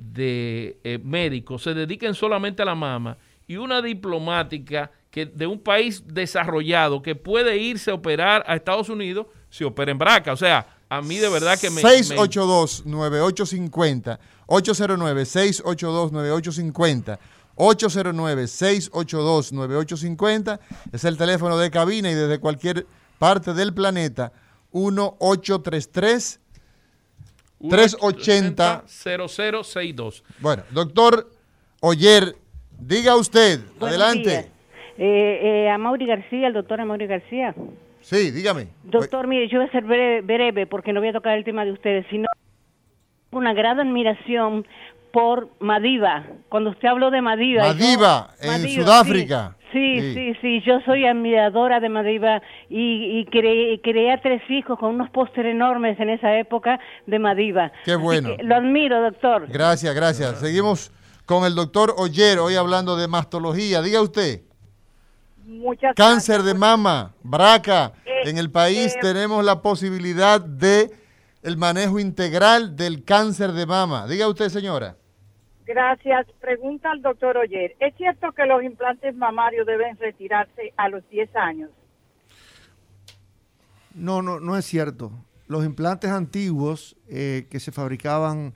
[0.83, 3.17] eh, médicos se dediquen solamente a la mama
[3.47, 8.87] y una diplomática que de un país desarrollado que puede irse a operar a Estados
[8.89, 10.31] Unidos se opera en Braca.
[10.33, 11.81] O sea, a mí de verdad que me...
[11.81, 17.19] 682-9850, 809-682-9850.
[17.59, 20.59] 809-682-9850
[20.93, 22.87] es el teléfono de cabina y desde cualquier
[23.17, 24.31] parte del planeta
[24.71, 26.39] 1833
[27.69, 30.23] 380 0062.
[30.39, 31.29] Bueno, doctor
[31.81, 32.35] Oyer,
[32.79, 34.51] diga usted, adelante.
[34.97, 37.55] Eh, eh, a Mauri García, el doctor Mauri García.
[38.01, 38.67] Sí, dígame.
[38.83, 41.65] Doctor, mire, yo voy a ser breve, breve, porque no voy a tocar el tema
[41.65, 42.27] de ustedes, sino
[43.31, 44.65] una gran admiración
[45.11, 46.25] por Madiva.
[46.49, 47.67] Cuando usted habló de Madiva.
[47.67, 49.55] Madiva, en Sudáfrica.
[49.58, 55.09] Sí, sí, sí, yo soy admiradora de Madiva y, y creé, tres hijos con unos
[55.09, 57.71] pósteres enormes en esa época de Madiva.
[57.85, 58.29] Qué bueno.
[58.41, 59.47] lo admiro, doctor.
[59.47, 60.39] Gracias, gracias.
[60.39, 60.91] Seguimos
[61.25, 63.81] con el doctor Oyer, hoy hablando de mastología.
[63.81, 64.41] Diga usted.
[65.45, 67.93] Muchas Cáncer de mama, braca.
[68.05, 70.91] Eh, en el país eh, tenemos la posibilidad de
[71.41, 74.07] el manejo integral del cáncer de mama.
[74.07, 74.95] Diga usted, señora.
[75.69, 76.25] Gracias.
[76.41, 77.75] Pregunta al doctor Oyer.
[77.79, 81.69] ¿Es cierto que los implantes mamarios deben retirarse a los 10 años?
[83.93, 85.11] No, no, no es cierto.
[85.45, 88.55] Los implantes antiguos eh, que se fabricaban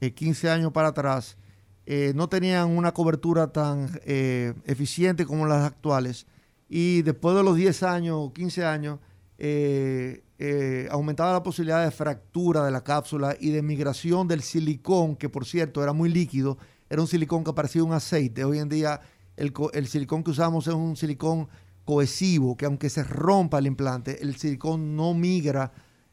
[0.00, 1.38] 15 eh, años para atrás
[1.86, 6.26] eh, no tenían una cobertura tan eh, eficiente como las actuales.
[6.68, 8.98] Y después de los 10 años o 15 años,
[9.38, 15.16] eh, eh, aumentaba la posibilidad de fractura de la cápsula y de migración del silicón,
[15.16, 16.58] que por cierto era muy líquido,
[16.88, 18.44] era un silicón que parecía un aceite.
[18.44, 19.00] Hoy en día
[19.36, 21.48] el, el silicón que usamos es un silicón
[21.84, 25.72] cohesivo, que aunque se rompa el implante, el silicón no migra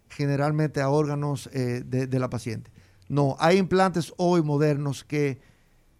[0.09, 2.71] generalmente a órganos eh, de la paciente.
[3.07, 5.39] No, hay implantes hoy modernos que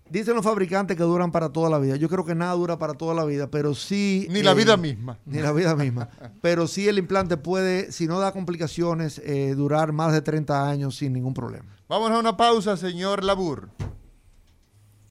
[0.10, 1.96] dicen los fabricantes que duran para toda la vida.
[1.96, 4.28] Yo creo que nada dura para toda la vida, pero sí...
[4.30, 5.18] Ni la eh, vida misma.
[5.26, 6.10] Ni la vida misma.
[6.42, 10.96] Pero sí el implante puede, si no da complicaciones, eh, durar más de 30 años
[10.96, 11.76] sin ningún problema.
[11.88, 13.70] Vámonos a una pausa, señor Labur.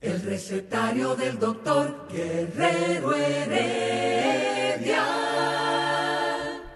[0.01, 5.05] El recetario del doctor Guerrero Heredia.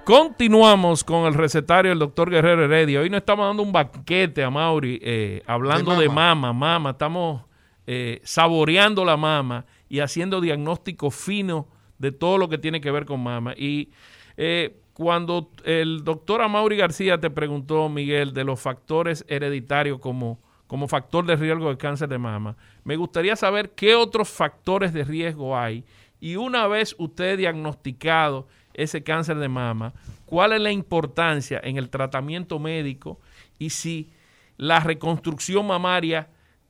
[0.05, 3.01] Continuamos con el recetario del doctor Guerrero Heredia.
[3.01, 6.91] Hoy nos estamos dando un banquete a Mauri, eh, hablando De mama, mama.
[6.91, 7.43] Estamos
[7.91, 13.07] eh, saboreando la mama y haciendo diagnóstico fino de todo lo que tiene que ver
[13.07, 13.55] con mama.
[13.57, 13.89] Y
[14.37, 20.87] eh, cuando el doctor Amaury García te preguntó, Miguel, de los factores hereditarios como, como
[20.87, 25.57] factor de riesgo de cáncer de mama, me gustaría saber qué otros factores de riesgo
[25.57, 25.83] hay.
[26.21, 29.95] Y una vez usted diagnosticado ese cáncer de mama,
[30.27, 33.19] cuál es la importancia en el tratamiento médico
[33.59, 34.11] y si
[34.59, 36.29] la reconstrucción mamaria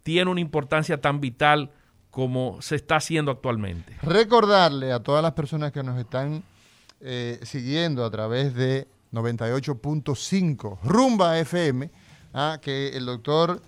[0.09, 1.71] tiene una importancia tan vital
[2.11, 3.95] como se está haciendo actualmente.
[4.01, 6.43] Recordarle a todas las personas que nos están
[7.03, 11.91] eh, siguiendo a través de 98.5 Rumba FM,
[12.33, 13.61] ah, que el doctor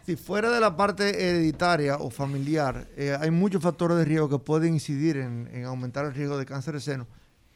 [0.04, 4.38] Si fuera de la parte hereditaria o familiar, eh, hay muchos factores de riesgo que
[4.38, 7.06] pueden incidir en, en aumentar el riesgo de cáncer de seno.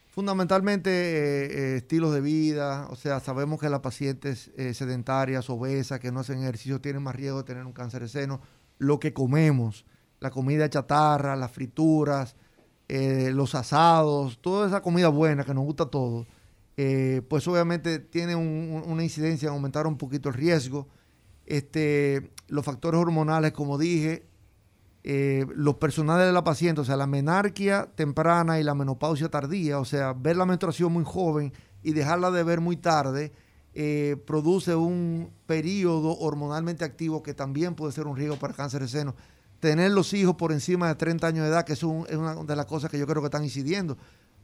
[0.08, 6.00] Fundamentalmente eh, eh, estilos de vida, o sea, sabemos que las pacientes eh, sedentarias, obesas,
[6.00, 8.40] que no hacen ejercicio, tienen más riesgo de tener un cáncer de seno.
[8.78, 9.86] Lo que comemos,
[10.18, 12.34] la comida chatarra, las frituras,
[12.92, 16.26] eh, los asados, toda esa comida buena que nos gusta a todos,
[16.76, 20.88] eh, pues obviamente tiene un- un- una incidencia en aumentar un poquito el riesgo.
[21.46, 24.24] Este, los factores hormonales, como dije,
[25.04, 29.78] eh, los personales de la paciente, o sea, la menarquia temprana y la menopausia tardía,
[29.78, 31.52] o sea, ver la menstruación muy joven
[31.84, 33.32] y dejarla de ver muy tarde,
[34.26, 39.14] produce un periodo hormonalmente activo que también puede ser un riesgo para cáncer de seno.
[39.60, 42.34] Tener los hijos por encima de 30 años de edad, que es, un- es una
[42.34, 43.96] de las cosas que yo creo que están incidiendo.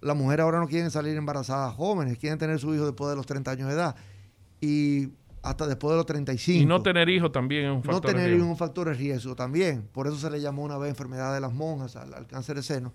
[0.02, 3.24] Las mujeres ahora no quieren salir embarazadas jóvenes, quieren tener su hijo después de los
[3.26, 3.96] 30 años de edad
[4.60, 5.08] y
[5.42, 6.62] hasta después de los 35.
[6.62, 8.88] Y no tener hijos también es un No factor de tener hijos es un factor
[8.88, 9.88] de riesgo también.
[9.92, 12.62] Por eso se le llamó una vez enfermedad de las monjas al, al cáncer de
[12.62, 12.92] seno.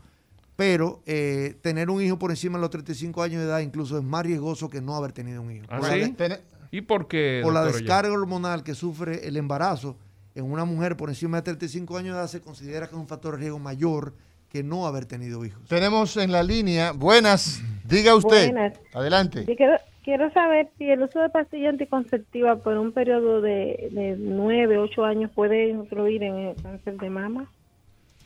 [0.55, 4.03] Pero eh, tener un hijo por encima de los 35 años de edad incluso es
[4.03, 5.65] más riesgoso que no haber tenido un hijo.
[5.69, 6.13] ¿Ah, por, sí?
[6.19, 6.39] la,
[6.71, 7.39] ¿Y por qué?
[7.43, 9.97] por la descarga hormonal que sufre el embarazo
[10.35, 13.07] en una mujer por encima de 35 años de edad se considera que es un
[13.07, 14.13] factor de riesgo mayor
[14.49, 15.65] que no haber tenido hijos.
[15.67, 18.51] tenemos en la línea, buenas, diga usted.
[18.51, 18.79] Buenas.
[18.93, 19.45] Adelante.
[19.47, 24.15] Yo quiero, quiero saber si el uso de pastilla anticonceptiva por un periodo de, de
[24.17, 27.49] 9, 8 años puede influir en el cáncer de mama.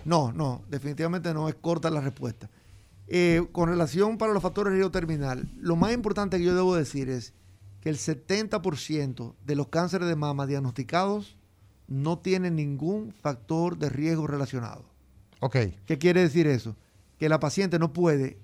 [0.03, 2.49] No, no, definitivamente no, es corta la respuesta.
[3.07, 6.75] Eh, con relación para los factores de riesgo terminal, lo más importante que yo debo
[6.75, 7.33] decir es
[7.81, 11.37] que el 70% de los cánceres de mama diagnosticados
[11.87, 14.85] no tienen ningún factor de riesgo relacionado.
[15.39, 15.57] Ok.
[15.85, 16.75] ¿Qué quiere decir eso?
[17.19, 18.37] Que la paciente no puede,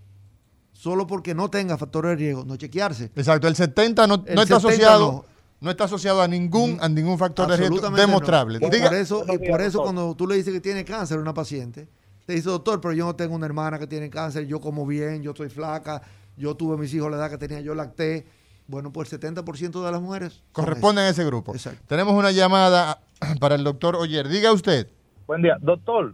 [0.73, 3.11] solo porque no tenga factores de riesgo, no chequearse.
[3.15, 5.25] Exacto, el 70 no, El no está 70 asociado, no.
[5.59, 5.71] no.
[5.71, 7.97] está asociado a ningún, a ningún factor de riesgo no.
[7.97, 8.59] demostrable.
[8.61, 11.21] Y Diga, por eso, y por eso cuando tú le dices que tiene cáncer a
[11.21, 11.87] una paciente,
[12.25, 15.23] te dice, doctor, pero yo no tengo una hermana que tiene cáncer, yo como bien,
[15.23, 16.01] yo estoy flaca,
[16.37, 18.25] yo tuve mis hijos a la edad que tenía, yo lacté.
[18.67, 21.53] Bueno, pues el 70% de las mujeres corresponden a ese grupo.
[21.53, 21.81] Exacto.
[21.87, 23.01] Tenemos una llamada
[23.39, 24.27] para el doctor Oyer.
[24.27, 24.87] Diga usted.
[25.27, 25.57] Buen día.
[25.61, 26.13] Doctor,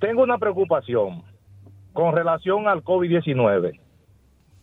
[0.00, 1.22] tengo una preocupación
[1.92, 3.80] con relación al COVID-19.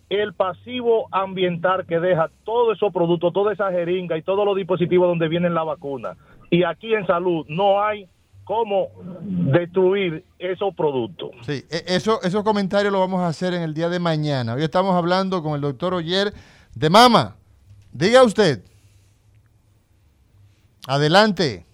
[0.10, 5.08] el pasivo ambiental que deja todos esos productos, toda esa jeringa y todos los dispositivos
[5.08, 6.18] donde vienen la vacuna.
[6.50, 8.10] Y aquí en salud no hay
[8.44, 8.90] cómo
[9.22, 11.32] destruir esos productos.
[11.44, 14.54] Sí, e- eso, esos comentarios los vamos a hacer en el día de mañana.
[14.56, 16.34] Hoy estamos hablando con el doctor Oyer
[16.76, 17.38] de Mama.
[17.94, 18.66] Diga usted.
[20.88, 21.66] Adelante.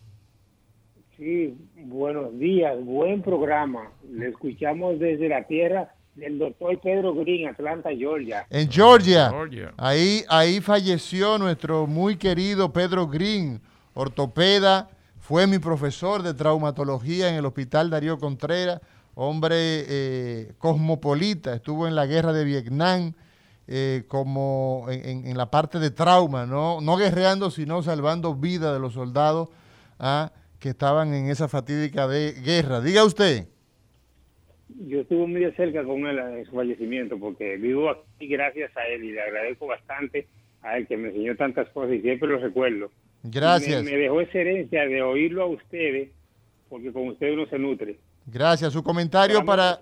[1.18, 3.92] Sí, buenos días, buen programa.
[4.12, 8.46] Le escuchamos desde la tierra del doctor Pedro Green, Atlanta, Georgia.
[8.50, 9.32] En Georgia.
[9.78, 13.62] Ahí, ahí falleció nuestro muy querido Pedro Green,
[13.94, 14.90] ortopeda.
[15.20, 18.82] Fue mi profesor de traumatología en el Hospital Darío Contreras,
[19.16, 21.56] hombre eh, cosmopolita.
[21.56, 23.14] Estuvo en la guerra de Vietnam
[23.68, 26.80] eh, como en, la parte de trauma, ¿no?
[26.82, 29.50] no guerreando, sino salvando vida de los soldados
[30.00, 32.82] ah, que estaban en esa fatídica de guerra.
[32.82, 33.48] Diga usted.
[34.70, 38.86] Yo estuve muy de cerca con él en su fallecimiento porque vivo aquí gracias a
[38.88, 40.28] él y le agradezco bastante
[40.62, 42.92] a él que me enseñó tantas cosas y siempre lo recuerdo.
[43.24, 43.84] Gracias.
[43.84, 46.10] Me, me dejó esa herencia de oírlo a ustedes
[46.70, 47.98] porque con ustedes uno se nutre.
[48.26, 48.74] Gracias.
[48.74, 49.80] Su comentario para,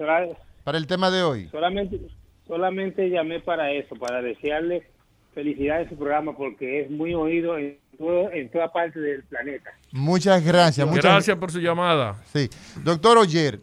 [0.63, 1.47] para el tema de hoy.
[1.49, 1.99] Solamente,
[2.47, 4.87] solamente llamé para eso, para desearle
[5.33, 9.71] felicidades a su programa porque es muy oído en, todo, en toda parte del planeta.
[9.91, 10.87] Muchas gracias.
[10.87, 12.21] Muchas Gracias por su llamada.
[12.33, 12.49] Sí.
[12.83, 13.59] Doctor Oyer,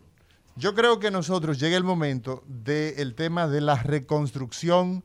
[0.57, 5.03] yo creo que nosotros llega el momento del tema de la reconstrucción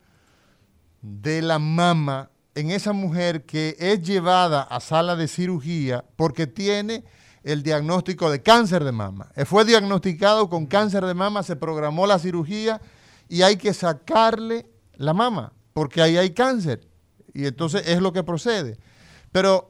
[1.02, 7.04] de la mama en esa mujer que es llevada a sala de cirugía porque tiene
[7.44, 9.30] el diagnóstico de cáncer de mama.
[9.36, 12.82] Eh, Fue diagnosticado con cáncer de mama, se programó la cirugía
[13.30, 16.88] y hay que sacarle la mama porque ahí hay cáncer.
[17.34, 18.80] Y entonces es lo que procede.
[19.32, 19.70] Pero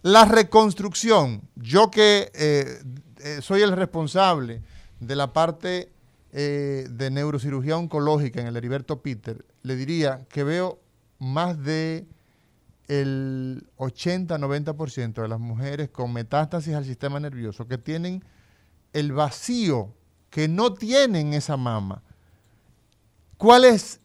[0.00, 2.82] la reconstrucción, yo que eh,
[3.18, 4.62] eh, soy el responsable
[4.98, 5.92] de la parte
[6.32, 10.80] eh, de neurocirugía oncológica en el Heriberto Peter, le diría que veo
[11.18, 12.06] más de
[12.88, 18.24] el 80-90% de las mujeres con metástasis al sistema nervioso que tienen
[18.92, 19.94] el vacío,
[20.30, 22.02] que no tienen esa mama.
[23.42, 23.98] ¿Cuál es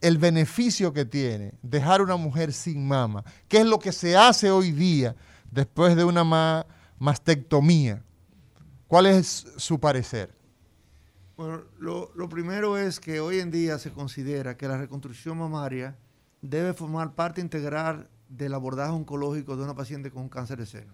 [0.00, 3.24] el beneficio que tiene dejar una mujer sin mama?
[3.48, 5.16] ¿Qué es lo que se hace hoy día
[5.50, 6.64] después de una ma-
[7.00, 8.04] mastectomía?
[8.86, 10.32] ¿Cuál es su parecer?
[11.36, 15.96] Bueno, lo, lo primero es que hoy en día se considera que la reconstrucción mamaria
[16.40, 20.92] debe formar parte integral del abordaje oncológico de una paciente con cáncer de seno.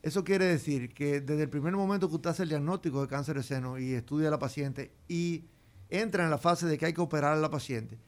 [0.00, 3.36] Eso quiere decir que desde el primer momento que usted hace el diagnóstico de cáncer
[3.36, 5.46] de seno y estudia a la paciente y
[5.92, 7.98] entra en la fase de que hay que operar a la paciente,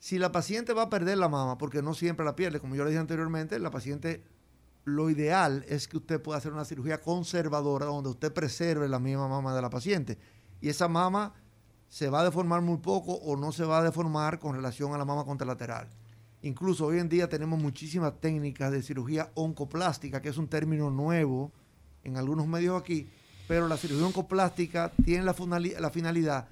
[0.00, 2.84] si la paciente va a perder la mama, porque no siempre la pierde, como yo
[2.84, 4.24] le dije anteriormente, la paciente,
[4.84, 9.28] lo ideal es que usted pueda hacer una cirugía conservadora donde usted preserve la misma
[9.28, 10.16] mama de la paciente.
[10.62, 11.34] Y esa mama
[11.88, 14.98] se va a deformar muy poco o no se va a deformar con relación a
[14.98, 15.90] la mama contralateral.
[16.40, 21.52] Incluso hoy en día tenemos muchísimas técnicas de cirugía oncoplástica, que es un término nuevo
[22.04, 23.10] en algunos medios aquí,
[23.46, 25.34] pero la cirugía oncoplástica tiene la,
[25.78, 26.48] la finalidad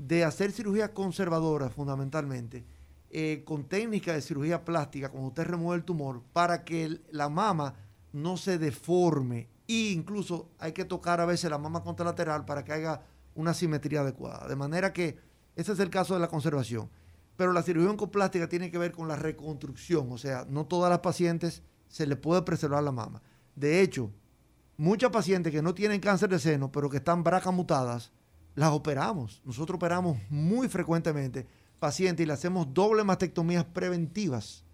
[0.00, 2.64] de hacer cirugía conservadora fundamentalmente,
[3.10, 7.74] eh, con técnicas de cirugía plástica, cuando usted remueve el tumor, para que la mama
[8.12, 9.48] no se deforme.
[9.68, 13.02] E incluso hay que tocar a veces la mama contralateral para que haya
[13.34, 14.48] una simetría adecuada.
[14.48, 15.18] De manera que
[15.54, 16.88] ese es el caso de la conservación.
[17.36, 21.00] Pero la cirugía oncoplástica tiene que ver con la reconstrucción, o sea, no todas las
[21.00, 23.22] pacientes se le puede preservar la mama.
[23.54, 24.10] De hecho,
[24.76, 28.12] muchas pacientes que no tienen cáncer de seno, pero que están BRCA mutadas,
[28.54, 29.40] las operamos.
[29.44, 31.46] Nosotros operamos muy frecuentemente
[31.78, 34.64] pacientes y le hacemos doble mastectomías preventivas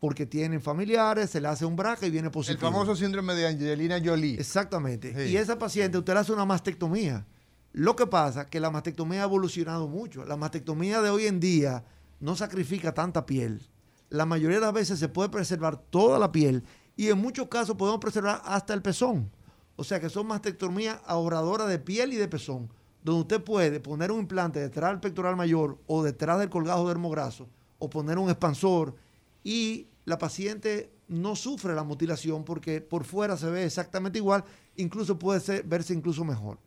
[0.00, 2.60] porque tienen familiares, se le hace un BRCA y viene El positivo.
[2.70, 4.34] famoso síndrome de Angelina Jolie.
[4.38, 5.14] Exactamente.
[5.14, 5.32] Sí.
[5.32, 7.26] Y esa paciente, usted le hace una mastectomía.
[7.72, 10.24] Lo que pasa es que la mastectomía ha evolucionado mucho.
[10.24, 11.84] La mastectomía de hoy en día
[12.20, 13.62] no sacrifica tanta piel.
[14.10, 16.62] La mayoría de las veces se puede preservar toda la piel
[16.96, 19.30] y en muchos casos podemos preservar hasta el pezón.
[19.76, 22.70] O sea que son mastectomías ahorradoras de piel y de pezón,
[23.06, 27.48] donde usted puede poner un implante detrás del pectoral mayor o detrás del colgado dermograso
[27.78, 28.96] o poner un expansor
[29.44, 34.44] y la paciente no sufre la mutilación porque por fuera se ve exactamente igual,
[34.74, 36.58] incluso puede ser- verse incluso mejor.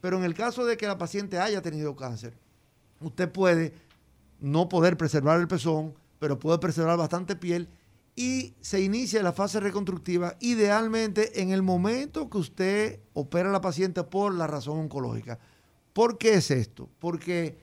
[0.00, 2.36] Pero en el caso de que la paciente haya tenido cáncer,
[3.00, 3.72] usted puede
[4.40, 7.68] no poder preservar el pezón, pero puede preservar bastante piel
[8.16, 13.60] y se inicia la fase reconstructiva idealmente en el momento que usted opera a la
[13.60, 15.38] paciente por la razón oncológica.
[15.94, 16.90] ¿Por qué es esto?
[16.98, 17.56] Porque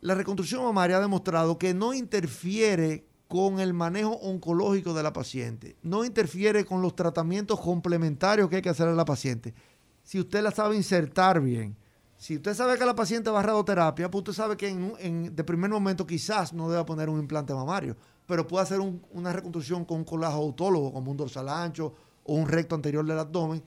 [0.00, 5.76] la reconstrucción mamaria ha demostrado que no interfiere con el manejo oncológico de la paciente,
[5.82, 9.54] no interfiere con los tratamientos complementarios que hay que hacer a la paciente.
[10.02, 11.76] Si usted la sabe insertar bien,
[12.16, 15.34] Si usted sabe que la paciente va a radioterapia, pues usted sabe que en, en-
[15.34, 17.96] de primer momento quizás no deba poner un implante mamario,
[18.26, 21.94] pero puede hacer un- una reconstrucción con un colágeno autólogo, como un dorsal ancho
[22.24, 23.62] o un recto anterior del abdomen,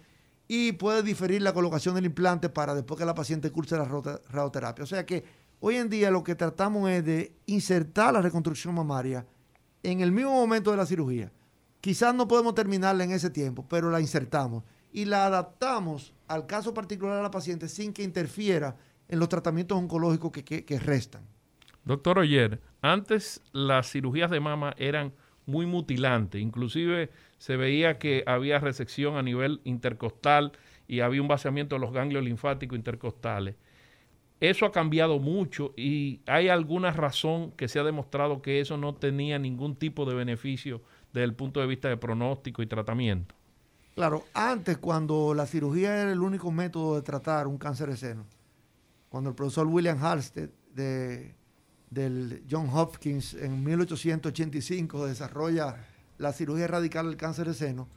[0.48, 4.84] y puede diferir la colocación del implante para después que la paciente curse la radioterapia.
[4.84, 5.24] O sea que
[5.60, 9.26] hoy en día lo que tratamos es de insertar la reconstrucción mamaria
[9.84, 11.32] en el mismo momento de la cirugía.
[11.82, 16.74] Quizás no podemos terminarla en ese tiempo, pero la insertamos y la adaptamos al caso
[16.74, 18.76] particular de la paciente sin que interfiera
[19.10, 21.24] en los tratamientos oncológicos que, que- que restan.
[21.84, 25.14] Doctor Oyer, antes las cirugías de mama eran
[25.46, 30.54] muy mutilantes, inclusive se veía que había resección a nivel intercostal
[30.88, 33.56] y había un vaciamiento de los ganglios linfáticos intercostales.
[34.39, 38.94] Eso ha cambiado mucho y hay alguna razón que se ha demostrado que eso no
[38.94, 40.82] tenía ningún tipo de beneficio
[41.14, 43.36] desde el punto de vista de pronóstico y tratamiento.
[43.96, 48.26] Claro, antes cuando la cirugía era el único método de tratar un cáncer de seno,
[49.08, 51.36] cuando el profesor William Halsted de,
[51.94, 55.76] del John Hopkins en 1885 desarrolla
[56.18, 57.88] la cirugía radical del cáncer de seno,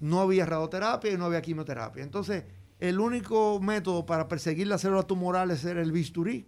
[0.00, 2.02] no había radioterapia y no había quimioterapia.
[2.02, 2.44] Entonces,
[2.80, 6.46] el único método para perseguir las células tumorales era el bisturí.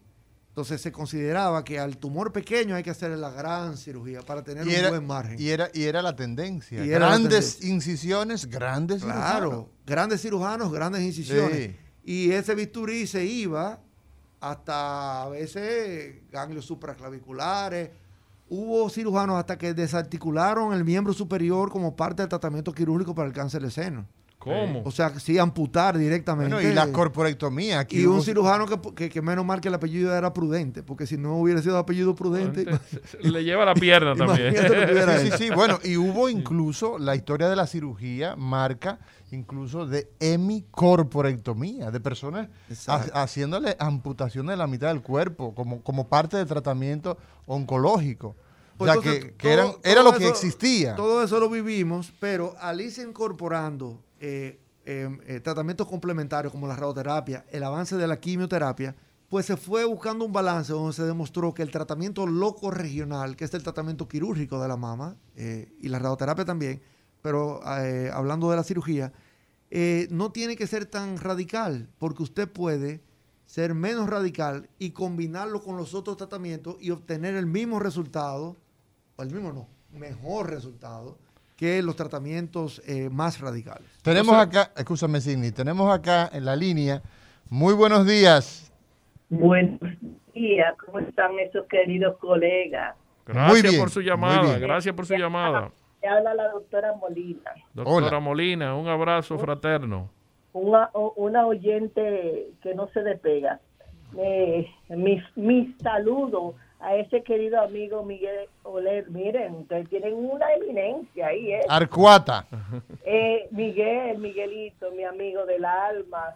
[0.49, 4.67] Entonces se consideraba que al tumor pequeño hay que hacer la gran cirugía para tener
[4.67, 5.37] Y un era, buen margen.
[5.41, 6.85] y, era, y era la tendencia.
[6.85, 7.69] Y la grandes tendencia.
[7.75, 9.67] incisiones, grandes Claro, cirujanos.
[9.87, 11.57] grandes cirujanos, grandes incisiones.
[11.71, 11.77] Sí.
[12.03, 13.81] Y ese bisturí se iba
[14.41, 17.91] hasta a veces ganglios supraclaviculares.
[18.49, 23.34] Hubo cirujanos hasta que desarticularon el miembro superior como parte del tratamiento quirúrgico para el
[23.34, 24.07] cáncer de seno.
[24.39, 24.82] ¿Cómo?
[24.84, 26.55] O sea, sí, amputar directamente.
[26.55, 27.80] Bueno, y la corporectomía.
[27.80, 31.07] Aquí Y un cirujano que, que- que menos mal que el apellido era prudente, porque
[31.07, 32.64] si no hubiera sido apellido prudente.
[33.20, 34.55] Le lleva la pierna también.
[34.55, 39.01] Sí, sí, sí, bueno, y hubo incluso, la historia de la cirugía marca
[39.32, 42.49] incluso de hemicorporectomía, de personas
[42.86, 48.36] ha- haciéndole amputación de la mitad del cuerpo como, como parte del tratamiento oncológico.
[48.79, 50.95] Pues o sea, entonces, que, que todo- eran, era lo que eso- existía.
[50.97, 56.74] Todo eso lo vivimos, pero al irse incorporando eh, eh, eh, tratamientos complementarios como la
[56.76, 58.95] radioterapia, el avance de la quimioterapia,
[59.29, 63.45] pues se fue buscando un balance donde se demostró que el tratamiento loco regional, que
[63.45, 66.81] es el tratamiento quirúrgico de la mama, eh, y la radioterapia también,
[67.20, 69.12] pero eh, hablando de la cirugía,
[69.70, 73.03] eh, no tiene que ser tan radical, porque usted puede
[73.45, 78.57] ser menos radical y combinarlo con los otros tratamientos y obtener el mismo resultado,
[79.19, 79.66] o el mismo no,
[79.99, 81.19] mejor resultado
[81.57, 83.89] que los tratamientos eh, más radicales.
[84.03, 87.03] Tenemos acá, escúchame Sidney, tenemos acá en la línea,
[87.51, 88.73] muy buenos días.
[89.29, 89.81] Buenos
[90.33, 92.95] días, ¿cómo están esos queridos colegas?
[93.27, 95.73] Gracias bien, por su llamada, gracias por su llamada.
[96.01, 98.21] Te habla la doctora Molina, Doctora Hola.
[98.21, 100.11] Molina, un abrazo fraterno.
[100.53, 103.61] una oyente que no se despega.
[104.16, 109.11] Eh, mis, mis saludos a ese querido amigo Miguel Oler.
[109.11, 111.61] Miren, ustedes tienen una eminencia ahí, ¿eh?
[111.68, 112.47] Arcuata.
[113.05, 116.35] Eh, Miguel, Miguelito, mi amigo del alma.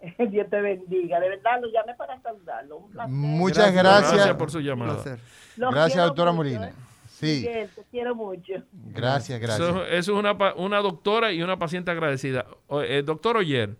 [0.30, 1.20] Dios te bendiga.
[1.20, 2.78] De verdad, lo llamé para saludarlo.
[2.78, 3.12] Un placer.
[3.12, 4.12] Muchas gracias.
[4.14, 5.18] Gracias por su Un llamada.
[5.56, 6.68] Gracias, doctora mucho, Molina.
[6.68, 6.72] ¿eh?
[7.08, 8.52] Sí, Miguel, te quiero mucho.
[8.72, 9.68] gracias, gracias.
[9.68, 12.44] Eso, eso es una, pa- una doctora y una paciente agradecida.
[12.66, 13.74] O- eh, doctor Oyer,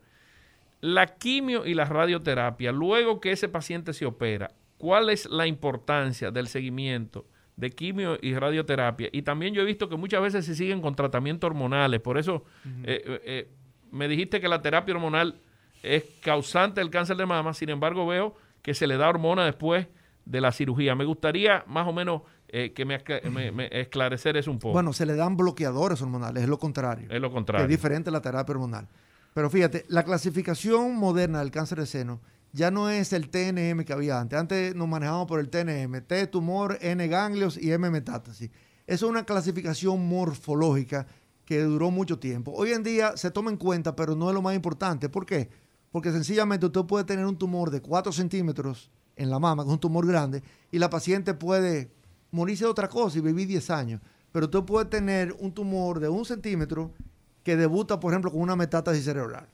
[0.80, 6.30] la quimio y la radioterapia, luego que ese paciente se opera, ¿cuál es la importancia
[6.30, 9.08] del seguimiento de quimio y radioterapia?
[9.12, 12.44] Y también yo he visto que muchas veces se siguen con tratamientos hormonales, por eso
[12.84, 13.48] eh, eh, eh,
[13.90, 15.36] me dijiste que la terapia hormonal
[15.82, 19.86] es causante del cáncer de mama, sin embargo veo que se le da hormona después
[20.24, 20.94] de la cirugía.
[20.96, 23.00] Me gustaría más o menos eh, que me,
[23.30, 24.72] me- me esclarecer eso un poco.
[24.72, 27.06] Bueno, se le dan bloqueadores hormonales, es lo contrario.
[27.10, 27.64] es lo contrario.
[27.64, 28.88] es diferente a la terapia hormonal.
[29.34, 32.20] Pero fíjate, la clasificación moderna del cáncer de seno
[32.56, 34.38] ya no es el TNM que había antes.
[34.38, 38.50] Antes nos manejábamos por el TNM, T tumor, N ganglios y M metástasis.
[38.86, 41.06] Es una clasificación morfológica
[41.44, 42.52] que duró mucho tiempo.
[42.52, 45.10] Hoy en día se toma en cuenta, pero no es lo más importante.
[45.10, 45.50] ¿Por qué?
[45.92, 49.74] Porque sencillamente usted puede tener un tumor de 4 centímetros en la mama, que es
[49.74, 51.92] un tumor grande, y la paciente puede
[52.30, 54.00] morirse de otra cosa y vivir 10 años.
[54.32, 56.94] Pero usted puede tener un tumor de un centímetro
[57.42, 59.46] que debuta, por ejemplo, con una metástasis cerebral.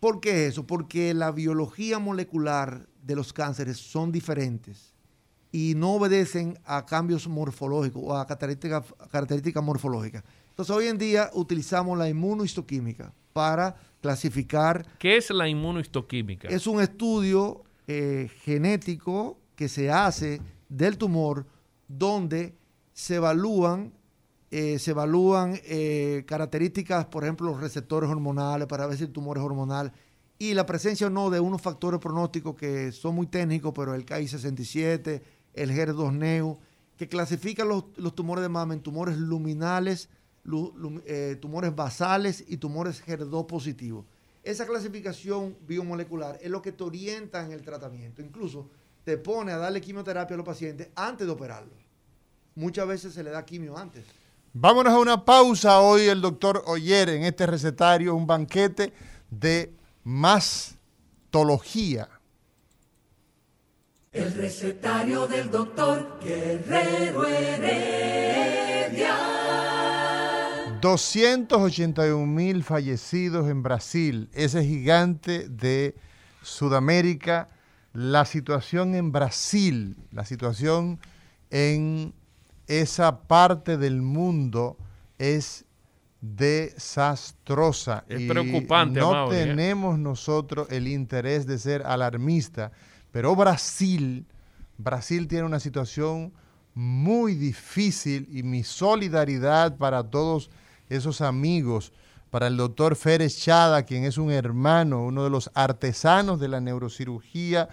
[0.00, 0.66] ¿Por qué eso?
[0.66, 4.92] Porque la biología molecular de los cánceres son diferentes
[5.52, 10.22] y no obedecen a cambios morfológicos o a características, morfológicas.
[10.50, 16.48] Entonces, hoy en día utilizamos la inmunohistoquímica para clasificar ¿Qué es la inmunohistoquímica?
[16.48, 21.46] es un estudio eh, genético que se hace del tumor
[21.88, 22.54] donde
[22.92, 23.92] se evalúan,
[24.50, 29.38] eh, se evalúan eh, características, por ejemplo, los receptores hormonales para ver si el tumor
[29.38, 29.92] es hormonal
[30.38, 34.04] y la presencia o no de unos factores pronósticos que son muy técnicos, pero el
[34.06, 35.22] KI67,
[35.54, 36.58] el HER2-NEU,
[36.96, 40.08] que clasifican los, los tumores de mama en tumores luminales,
[40.44, 44.04] lu- lum- eh, tumores basales y tumores HER2 positivos.
[44.44, 48.22] Esa clasificación biomolecular es lo que te orienta en el tratamiento.
[48.22, 48.70] Incluso
[49.04, 51.78] te pone a darle quimioterapia a los pacientes antes de operarlos.
[52.54, 54.04] Muchas veces se le da quimio antes.
[54.58, 55.80] Vámonos a una pausa.
[55.80, 58.90] Hoy el doctor Oyer en este recetario, un banquete
[59.28, 62.08] de mastología.
[64.12, 69.18] El recetario del doctor Guerrero Heredia.
[70.80, 75.96] 281 mil fallecidos en Brasil, ese gigante de
[76.40, 77.50] Sudamérica.
[77.92, 80.98] La situación en Brasil, la situación
[81.50, 82.14] en
[82.66, 84.76] esa parte del mundo
[85.18, 85.64] es
[86.20, 88.04] desastrosa.
[88.08, 89.46] Es Y preocupante, No ¿eh?
[89.46, 92.72] tenemos nosotros el interés de ser alarmista,
[93.12, 94.26] pero Brasil,
[94.78, 96.32] Brasil tiene una situación
[96.74, 100.50] muy difícil y mi solidaridad para todos
[100.88, 101.92] esos amigos,
[102.30, 106.60] para el doctor Férez Chada, quien es un hermano, uno de los artesanos de la
[106.60, 107.68] neurocirugía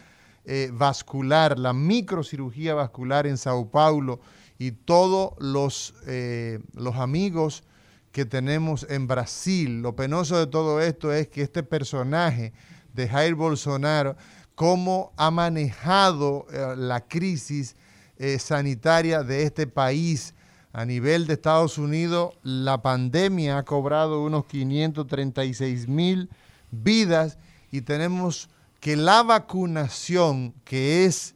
[0.46, 4.22] eh, vascular, la microcirugía vascular en Sao Paulo
[4.58, 7.64] y todos los, eh, los amigos
[8.12, 9.82] que tenemos en Brasil.
[9.82, 12.54] Lo penoso de todo esto es que este personaje
[12.94, 14.16] de Jair Bolsonaro,
[14.56, 17.76] cómo ha manejado eh, la crisis
[18.18, 20.34] eh, sanitaria de este país.
[20.72, 26.30] A nivel de Estados Unidos, la pandemia ha cobrado unos 536 mil
[26.72, 27.38] vidas
[27.70, 28.50] y tenemos
[28.80, 31.36] que la vacunación, que es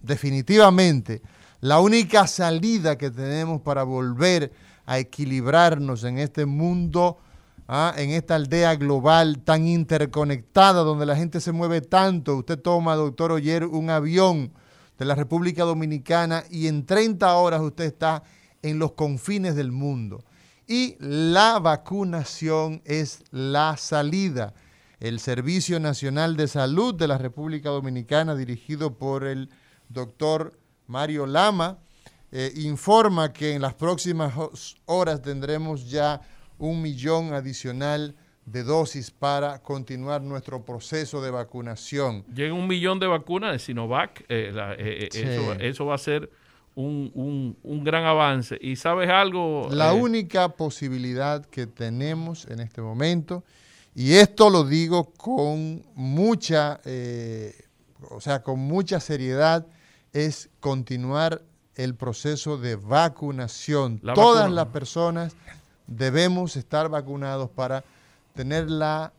[0.00, 1.22] definitivamente
[1.60, 4.52] la única salida que tenemos para volver
[4.86, 7.18] a equilibrarnos en este mundo,
[7.66, 12.36] ah, en esta aldea global tan interconectada, donde la gente se mueve tanto.
[12.36, 14.52] Usted toma, doctor Oyer, un avión
[14.98, 18.22] de la República Dominicana y en 30 horas usted está
[18.62, 20.24] en los confines del mundo.
[20.66, 24.54] Y la vacunación es la salida.
[25.00, 29.50] El Servicio Nacional de Salud de la República Dominicana, dirigido por el
[29.88, 30.58] doctor
[30.88, 31.78] Mario Lama,
[32.32, 34.32] eh, informa que en las próximas
[34.86, 36.20] horas tendremos ya
[36.58, 38.14] un millón adicional
[38.44, 42.24] de dosis para continuar nuestro proceso de vacunación.
[42.34, 44.24] Llega un millón de vacunas de Sinovac.
[44.28, 45.20] eh, la- eh, Sí.
[45.22, 46.30] eso, eso va a ser
[46.74, 48.56] un, un- un gran avance.
[48.60, 49.68] ¿Y sabes algo?
[49.70, 53.44] La única posibilidad que tenemos en este momento,
[53.94, 56.80] y esto lo digo con mucha,
[58.10, 59.66] o sea, con mucha seriedad,
[60.26, 61.42] es continuar
[61.74, 64.00] el proceso de vacunación.
[64.02, 64.54] La Todas vacuna.
[64.54, 65.36] las personas
[65.86, 67.84] debemos estar vacunados para
[68.34, 69.12] tener la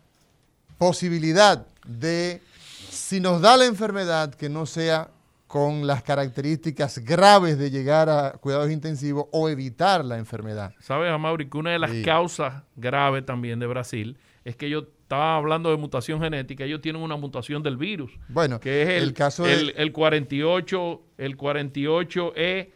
[0.78, 2.42] posibilidad de,
[2.90, 5.10] si nos da la enfermedad, que no sea
[5.48, 10.74] con las características graves de llegar a cuidados intensivos o evitar la enfermedad.
[10.80, 12.04] ¿Sabes, Amaury, que una de las Sí.
[12.04, 17.02] causas graves también de Brasil es que ellos estaban hablando de mutación genética, ellos tienen
[17.02, 18.12] una mutación del virus.
[18.28, 22.70] Bueno, que es el, el caso de- el, el 48, el 48E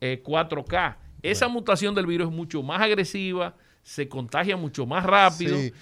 [0.00, 0.96] eh, 4K.
[1.22, 5.72] Esa mutación del virus es mucho más agresiva, se contagia mucho más rápido, Sí,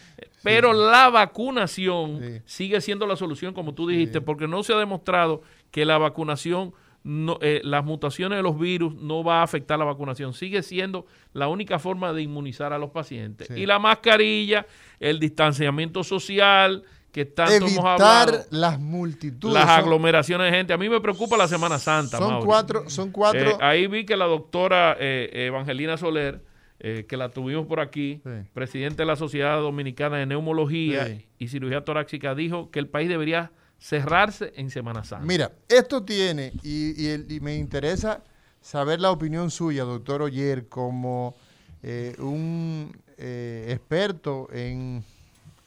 [0.43, 5.43] pero la vacunación sigue siendo la solución, como tú dijiste, porque no se ha demostrado
[5.71, 6.73] que la vacunación,
[7.05, 10.35] no, eh, las mutaciones de los virus no va a afectar la vacunación.
[10.35, 13.49] Sigue siendo la única forma de inmunizar a los pacientes.
[13.49, 13.55] Sí.
[13.55, 14.67] Y la mascarilla,
[15.01, 18.45] el distanciamiento social, que tanto hemos Evitar hablado.
[18.51, 19.53] las multitudes.
[19.53, 20.73] Las Son- aglomeraciones de gente.
[20.73, 22.19] A mí me preocupa la Semana Santa.
[22.19, 22.47] Son Mauri.
[22.47, 26.43] cuatro- son cuatro- Eh, ahí vi que la doctora eh, Evangelina Soler,
[26.81, 28.23] eh, que la tuvimos por aquí,
[28.55, 31.27] presidente de la Sociedad Dominicana de Neumología Sí.
[31.39, 33.51] y Cirugía Torácica, dijo que el país debería
[33.83, 35.27] cerrarse en Semana Santa.
[35.27, 38.23] Mira, esto tiene, y, me interesa
[38.61, 41.35] saber la opinión suya, doctor Oyer, como
[41.83, 45.05] eh, un eh, experto en,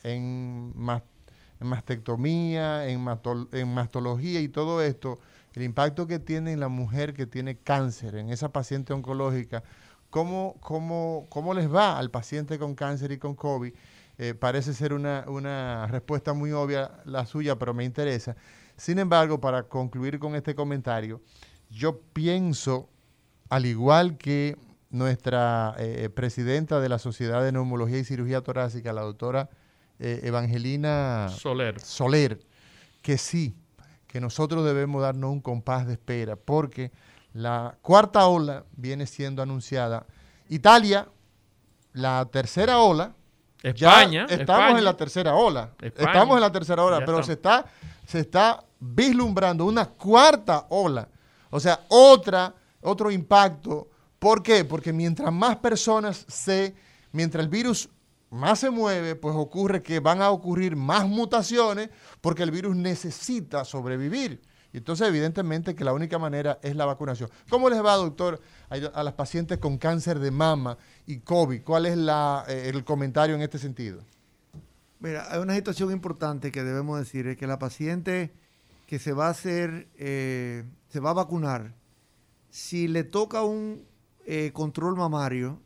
[0.03, 0.73] en,
[1.59, 3.05] en mastectomía, en,
[3.51, 5.19] en mastología y todo esto,
[5.53, 9.61] el impacto que tiene en la mujer que tiene cáncer, en esa paciente oncológica,
[10.09, 13.73] ¿cómo, cómo, cómo les va al paciente con cáncer y con COVID?
[14.17, 18.35] Eh, parece ser una, una respuesta muy obvia la suya, pero me interesa.
[18.77, 21.21] Sin embargo, para concluir con este comentario,
[21.69, 22.89] yo pienso,
[23.49, 24.57] al igual que
[24.89, 29.49] nuestra eh, presidenta de la Sociedad de Neumología y Cirugía Torácica, la doctora
[29.99, 31.79] eh, Evangelina Soler.
[31.79, 32.39] Soler,
[33.01, 33.55] que sí,
[34.07, 36.91] que nosotros debemos darnos un compás de espera, porque
[37.33, 40.05] la cuarta ola viene siendo anunciada.
[40.47, 41.09] Italia,
[41.91, 43.13] la tercera ola,
[43.63, 44.77] España, Ya estamos España.
[44.79, 45.71] en la tercera ola.
[45.81, 46.07] España.
[46.11, 47.25] Estamos en la tercera ola, Ya pero estamos.
[47.27, 47.65] se está,
[48.07, 51.07] se está vislumbrando una cuarta ola.
[51.49, 53.89] O sea, otra, otro impacto.
[54.19, 54.65] ¿Por qué?
[54.65, 56.75] Porque mientras más personas se,
[57.11, 57.89] mientras el virus
[58.29, 61.89] más se mueve, pues ocurre que van a ocurrir más mutaciones
[62.21, 64.41] porque el virus necesita sobrevivir.
[64.75, 67.29] Y entonces, evidentemente, que la única manera es la vacunación.
[67.49, 71.63] ¿Cómo les va, doctor, a, a las pacientes con cáncer de mama y COVID?
[71.63, 74.01] ¿Cuál es la, eh, el comentario en este sentido?
[74.99, 78.33] Mira, hay una situación importante que debemos decir, es que la paciente
[78.85, 81.73] que se va a hacer, eh, se va a vacunar,
[82.49, 83.81] si le toca un
[84.25, 85.61] eh, control mamario,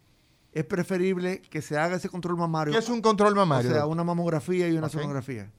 [0.53, 2.73] es preferible que se haga ese control mamario.
[2.73, 4.93] ¿Qué es un control mamario, O sea, una mamografía y una Ok.
[4.93, 5.51] sonografía.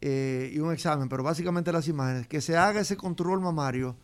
[0.00, 3.96] Eh, y un examen, pero básicamente las imágenes, que se haga ese control mamario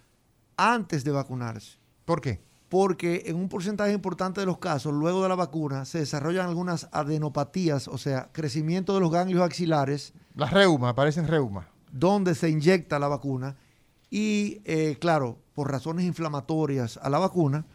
[0.57, 1.79] antes de vacunarse.
[2.05, 2.43] ¿Por qué?
[2.69, 6.89] Porque en un porcentaje importante de los casos, luego de la vacuna, se desarrollan algunas
[6.93, 10.15] adenopatías, o sea, crecimiento de los ganglios axilares.
[10.35, 11.67] Las reumas, aparecen reumas.
[11.91, 13.57] Donde se inyecta la vacuna.
[14.09, 17.67] Y, eh, claro, por razones inflamatorias a la vacuna.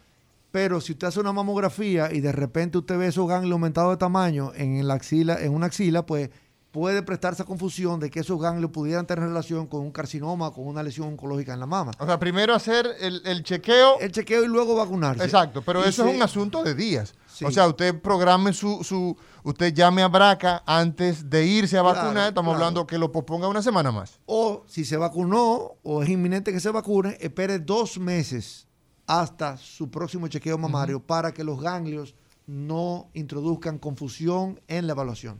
[0.50, 3.98] Pero si usted hace una mamografía y de repente usted ve esos ganglios aumentados de
[3.98, 6.30] tamaño en, la axila, en una axila, pues
[6.70, 10.66] puede prestarse a confusión de que esos ganglios pudieran tener relación con un carcinoma, con
[10.66, 11.92] una lesión oncológica en la mama.
[11.98, 13.98] O sea, primero hacer el, el chequeo.
[14.00, 15.24] El chequeo y luego vacunarse.
[15.24, 17.14] Exacto, pero Y eso se- es un asunto de días.
[17.26, 17.44] Sí.
[17.46, 21.96] O sea, usted programe su, su, usted llame a Braca antes de irse a Claro,
[22.00, 22.28] vacunar.
[22.28, 22.64] Estamos claro.
[22.66, 24.18] hablando que lo posponga una semana más.
[24.26, 28.66] O si se vacunó o es inminente que se vacune, espere dos meses
[29.06, 32.14] hasta su próximo chequeo mamario para que los ganglios
[32.46, 35.38] no introduzcan confusión en la evaluación.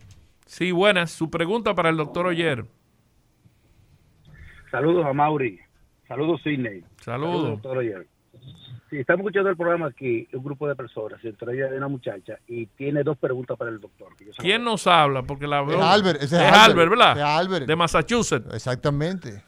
[0.49, 1.11] Sí, buenas.
[1.11, 2.65] Su pregunta para el doctor Oyer.
[4.71, 5.61] Saludos a Mauri.
[6.09, 6.83] Saludos, Sidney.
[7.03, 7.51] Saludos.
[7.51, 8.07] doctor Oyer.
[8.89, 12.39] Sí, estamos escuchando el programa aquí, un grupo de personas, entre ellas de una muchacha,
[12.47, 14.15] y tiene dos preguntas para el doctor.
[14.39, 15.23] ¿Quién nos habla?
[15.23, 15.77] Porque la veo.
[15.77, 17.19] Es Albert, ese es es Albert, Albert, ¿verdad?
[17.19, 17.67] es Albert.
[17.67, 18.55] De Massachusetts.
[18.55, 19.43] Exactamente.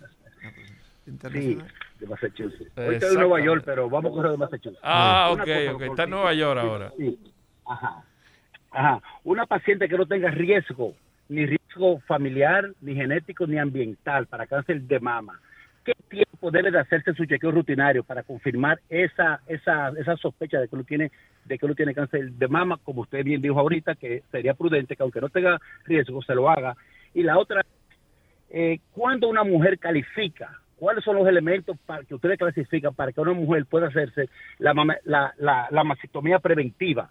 [1.33, 1.59] Sí,
[1.99, 2.73] de Massachusetts.
[2.77, 3.21] Hoy estoy en.
[3.21, 4.81] Nueva York, pero vamos a coger de Massachusetts.
[4.83, 5.81] Ah, ok, cosa, ok.
[5.81, 6.93] Está en Nueva York sí, ahora.
[6.99, 7.19] sí.
[7.65, 8.05] Ajá.
[8.71, 9.03] Ajá.
[9.25, 10.95] Una paciente que no tenga riesgo,
[11.29, 15.41] ni riesgo familiar, ni genético, ni ambiental para cáncer de mama.
[15.85, 20.69] ¿Qué tiempo debe de hacerse su chequeo rutinario para confirmar esa, esa, esa sospecha de
[20.69, 21.11] que uno tiene,
[21.45, 24.95] de que uno tiene cáncer de mama, como usted bien dijo ahorita, que sería prudente
[24.95, 26.77] que aunque no tenga riesgo, se lo haga?
[27.15, 27.63] Y la otra,
[28.51, 30.61] eh, ¿cuándo una mujer califica?
[30.77, 34.75] ¿Cuáles son los elementos para que ustedes clasifican para que una mujer pueda hacerse la,
[35.05, 37.11] la, la, la preventiva?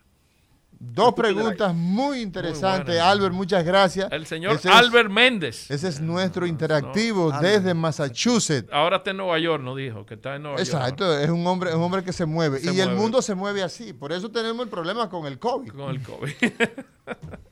[0.81, 2.97] Dos preguntas muy interesantes.
[3.01, 4.09] Albert, muchas gracias.
[4.11, 5.69] El señor Ese es- Albert Méndez.
[5.69, 8.69] Ese es nuestro interactivo no, desde Massachusetts.
[8.71, 10.67] Ahora está en Nueva York, nos dijo, que está en Nueva York.
[10.67, 12.59] Exacto, es un hombre, es un hombre que se mueve.
[12.59, 13.91] Se y el mundo se mueve así.
[13.91, 15.71] Por eso tenemos el problema con el COVID.
[15.73, 16.33] Con el COVID.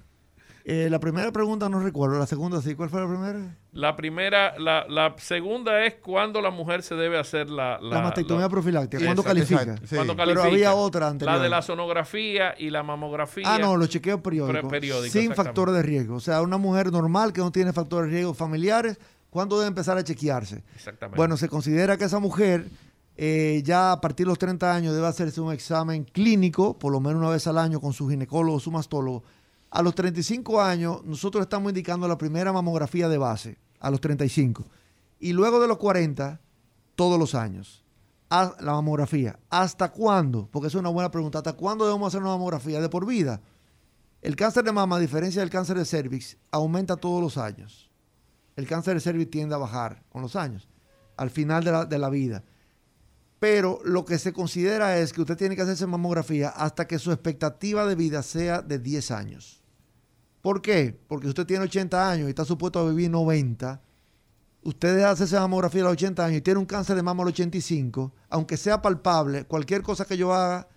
[0.70, 2.76] Eh, la primera pregunta no recuerdo, la segunda sí.
[2.76, 3.56] ¿Cuál fue la primera?
[3.72, 7.80] La primera, la, la segunda es cuándo la mujer se debe hacer la...
[7.82, 9.78] La mastectomía profiláctica, ¿cuándo califica?
[9.86, 9.96] Sí.
[9.96, 10.48] ¿Cuándo Pero califica?
[10.48, 11.38] había otra anterior.
[11.38, 13.46] La de la sonografía y la mamografía.
[13.48, 15.10] Ah, no, los chequeos periódicos.
[15.10, 16.16] Sin factores de riesgo.
[16.16, 19.00] O sea, una mujer normal que no tiene factores de riesgo familiares,
[19.30, 20.66] ¿cuándo debe empezar a chequearse?
[20.76, 21.16] Exactamente.
[21.16, 22.66] Bueno, se considera que esa mujer
[23.16, 27.00] eh, ya a partir de los 30 años debe hacerse un examen clínico, por lo
[27.00, 29.24] menos una vez al año, con su ginecólogo o su mastólogo.
[29.78, 34.66] A los 35 años, nosotros estamos indicando la primera mamografía de base, a los 35.
[35.20, 36.42] Y luego de los 40,
[36.96, 37.86] todos los años.
[38.32, 39.38] A la mamografía.
[39.52, 40.50] ¿Hasta cuándo?
[40.52, 41.38] Porque es una buena pregunta.
[41.38, 42.82] ¿Hasta cuándo debemos hacer una mamografía?
[42.82, 43.40] De por vida.
[44.24, 47.92] El cáncer de mama, a diferencia del cáncer de cervix, aumenta todos los años.
[48.56, 50.68] El cáncer de cervix tiende a bajar con los años,
[51.18, 52.44] al final de la, de la vida.
[53.38, 57.12] Pero lo que se considera es que usted tiene que hacerse mamografía hasta que su
[57.12, 59.57] expectativa de vida sea de 10 años.
[60.42, 60.98] ¿Por qué?
[61.08, 63.82] Porque usted tiene 80 años y está supuesto a vivir 90.
[64.64, 67.26] Usted de hacerse mamografía a los 80 años y tiene un cáncer de mama a
[67.26, 68.14] los 85.
[68.30, 70.68] Aunque sea palpable, cualquier cosa que yo haga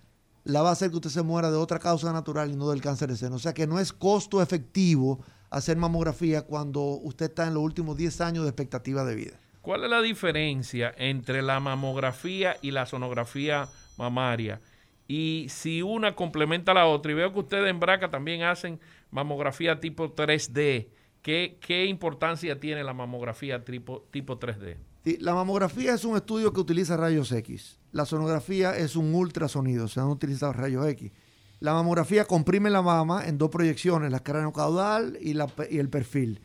[0.43, 2.81] la va a hacer que usted se muera de otra causa natural y no del
[2.81, 3.35] cáncer de seno.
[3.35, 7.97] O sea que no es costo efectivo hacer mamografía cuando usted está en los últimos
[7.97, 9.39] 10 años de expectativa de vida.
[9.61, 14.59] ¿Cuál es la diferencia entre la mamografía y la sonografía mamaria?
[15.07, 18.79] Y si una complementa a la otra, y veo que ustedes en Braca también hacen
[19.11, 20.89] mamografía tipo 3D,
[21.21, 24.77] ¿qué, qué importancia tiene la mamografía tipo, tipo 3D?
[25.03, 27.79] Sí, la mamografía es un estudio que utiliza rayos X.
[27.91, 31.11] La sonografía es un ultrasonido, se han utilizado rayos X.
[31.59, 36.41] La mamografía comprime la mama en dos proyecciones, la caudal y, la y el perfil.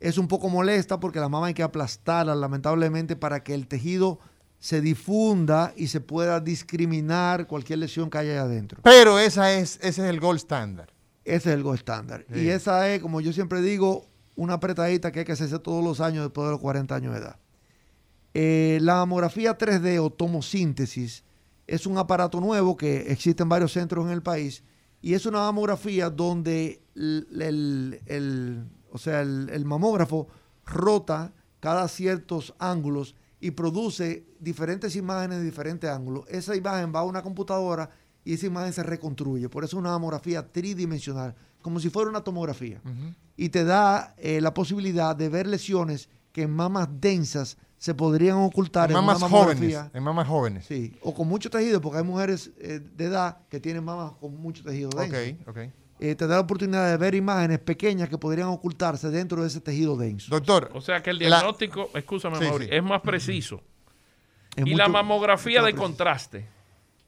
[0.00, 4.20] Es un poco molesta porque la mama hay que aplastarla, lamentablemente, para que el tejido
[4.58, 8.80] se difunda y se pueda discriminar cualquier lesión que haya ahí adentro.
[8.82, 10.90] Pero esa es, ese es el gold standard.
[11.28, 12.24] Ese es el gold estándar.
[12.32, 12.40] Sí.
[12.40, 14.06] Y esa es, como yo siempre digo,
[14.36, 17.20] una apretadita que hay que hacerse todos los años después de los 40 años de
[17.20, 17.36] edad.
[18.34, 21.24] Eh, la mamografía 3D o tomosíntesis
[21.66, 24.62] es un aparato nuevo que existe en varios centros en el país
[25.00, 30.28] y es una mamografía donde el, el- el- o sea, el, el mamógrafo
[30.66, 36.24] rota cada ciertos ángulos y produce diferentes imágenes de diferentes ángulos.
[36.28, 37.90] Esa imagen va a una computadora
[38.24, 39.48] y esa imagen se reconstruye.
[39.48, 42.80] Por eso es una mamografía tridimensional, como si fuera una tomografía.
[43.36, 48.36] Y te da eh, la posibilidad de ver lesiones que en mamas densas se podrían
[48.38, 49.78] ocultar En en, mamas una jóvenes.
[49.94, 50.66] En mamas jóvenes.
[50.66, 54.36] Sí, o con mucho tejido, porque hay mujeres eh, de edad que tienen mamas con
[54.40, 55.16] mucho tejido denso.
[55.42, 55.72] Ok, ok.
[56.00, 59.60] Eh, te da la oportunidad de ver imágenes pequeñas que podrían ocultarse dentro de ese
[59.60, 60.30] tejido denso.
[60.30, 60.70] Doctor.
[60.74, 62.70] O sea que el La- diagnóstico, escúchame, Sí, Mauri, sí.
[62.74, 63.60] es más preciso.
[64.56, 66.46] Es y la mamografía de contraste,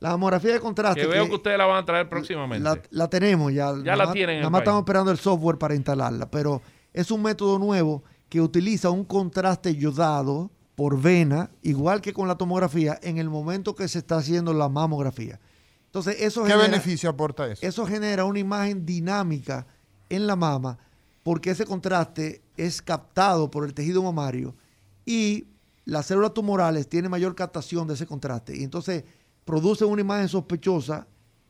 [0.00, 1.00] La mamografía de contraste.
[1.02, 2.64] que veo que que ustedes la van a traer próximamente.
[2.68, 3.72] la, la tenemos ya.
[3.84, 4.64] Ya la tienen en Nada más país.
[4.66, 9.76] estamos esperando el software para instalarla, pero es un método nuevo que utiliza un contraste
[9.76, 14.54] yodado por vena, igual que con la tomografía, en el momento que se está haciendo
[14.54, 15.38] la mamografía.
[15.86, 17.66] Entonces, eso ¿Qué genera- beneficio aporta eso?
[17.66, 19.66] Eso genera una imagen dinámica
[20.08, 20.78] en la mama
[21.22, 24.54] porque ese contraste es captado por el tejido mamario
[25.04, 25.46] y
[25.84, 29.04] las células tumorales tienen mayor captación de ese contraste y entonces
[29.44, 31.06] produce una imagen sospechosa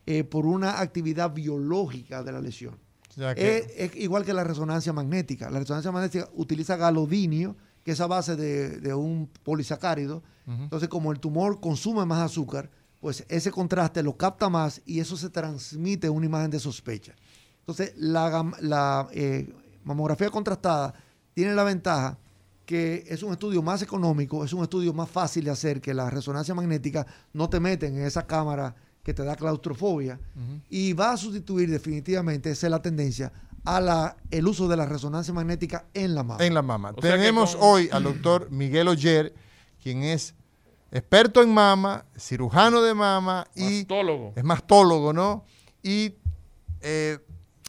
[0.07, 2.78] eh, por una actividad biológica de la lesión.
[3.09, 5.51] O sea que- Es, es igual que la resonancia magnética.
[5.51, 10.22] La resonancia magnética utiliza galodinio, que es a base de, de un polisacárido.
[10.47, 12.70] Entonces, como el tumor consume más azúcar,
[13.01, 17.14] pues ese contraste lo capta más y eso se transmite en una imagen de sospecha.
[17.61, 19.53] Entonces, la, eh,
[19.84, 20.93] mamografía contrastada
[21.34, 22.18] tiene la ventaja
[22.70, 26.08] que es un estudio más económico, es un estudio más fácil de hacer que la
[26.08, 30.20] resonancia magnética no te meten en esa cámara que te da claustrofobia
[30.68, 33.32] y va a sustituir definitivamente, esa es la tendencia,
[33.64, 36.44] a la, el uso de la resonancia magnética en la mama.
[36.46, 36.90] En la mama.
[36.90, 39.34] O Tenemos con- hoy al doctor Miguel Oyer,
[39.82, 40.34] quien es
[40.92, 44.32] experto en mama, cirujano de mama y Mastólogo.
[44.36, 45.44] es mastólogo, ¿no?
[45.82, 46.14] Y
[46.82, 47.18] eh,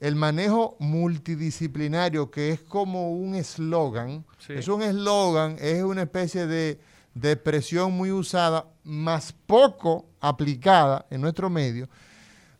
[0.00, 4.54] el manejo multidisciplinario, que es como un eslogan, Sí.
[4.54, 6.80] es un eslogan, es una especie de,
[7.14, 11.88] de expresión muy usada, más poco aplicada en nuestro medio,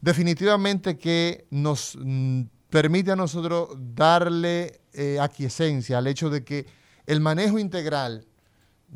[0.00, 6.66] definitivamente que nos mm, permite a nosotros darle eh, aquiescencia al hecho de que
[7.06, 8.26] el manejo integral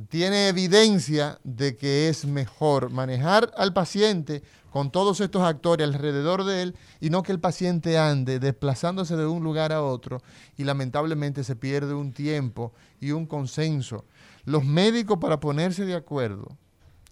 [0.08, 6.62] tiene evidencia de que es mejor manejar al paciente con todos estos actores alrededor de
[6.62, 10.20] él y no que el paciente ande desplazándose de un lugar a otro
[10.56, 14.04] y lamentablemente se pierde un tiempo y un consenso.
[14.44, 16.56] Los médicos para ponerse de acuerdo,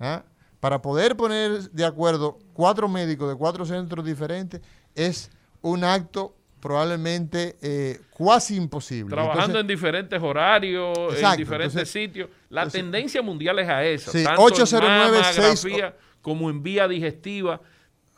[0.00, 0.24] ¿ah?
[0.58, 4.60] para poder poner de acuerdo cuatro médicos de cuatro centros diferentes
[4.96, 5.30] es
[5.60, 9.10] un acto probablemente eh, cuasi imposible.
[9.10, 12.30] Trabajando Entonces, en diferentes horarios, en diferentes entonces- sitios.
[12.50, 14.12] La entonces- tendencia mundial es a eso.
[14.12, 17.60] Sí, tanto 809 en mamografía como en vía digestiva.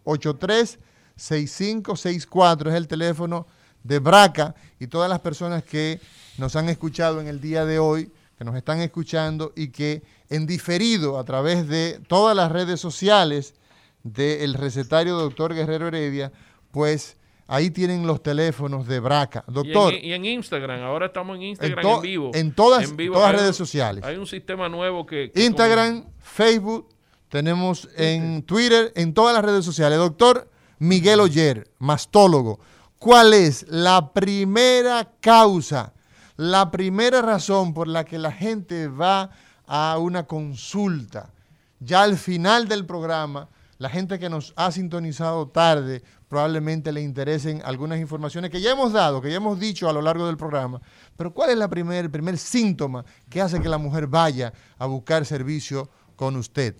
[0.05, 3.47] 809-683-6564 es el teléfono
[3.83, 6.01] de Braca y todas las personas que
[6.39, 10.47] nos han escuchado en el día de hoy, que nos están escuchando y que en
[10.47, 13.55] diferido a través de todas las redes sociales
[14.03, 16.33] del recetario doctor Guerrero Heredia,
[16.71, 17.17] pues
[17.47, 19.45] ahí tienen los teléfonos de Braca.
[19.47, 22.31] Y en- Doctor, Y en, Instagram, ahora estamos en Instagram En vivo.
[22.33, 23.15] en todas- En vivo.
[23.17, 24.05] todas Hay redes sociales.
[24.05, 25.31] Hay un sistema nuevo que...
[25.33, 26.89] que Instagram, Facebook,
[27.31, 29.99] tenemos en Twitter, en todas las redes sociales.
[29.99, 32.59] Doctor Miguel Oyer, mastólogo,
[32.99, 35.95] ¿cuál es la primera causa,
[36.37, 39.31] la primera razón por la que la gente va
[39.67, 41.33] a una consulta?
[41.79, 43.49] Ya al final del programa,
[43.79, 48.93] la gente que nos ha sintonizado tarde probablemente le interesen algunas informaciones que ya hemos
[48.93, 50.81] dado, que ya hemos dicho a lo largo del programa.
[51.17, 54.87] Pero ¿cuál es la primer, el primer síntoma que hace que la mujer vaya a
[54.87, 56.77] buscar servicio con usted?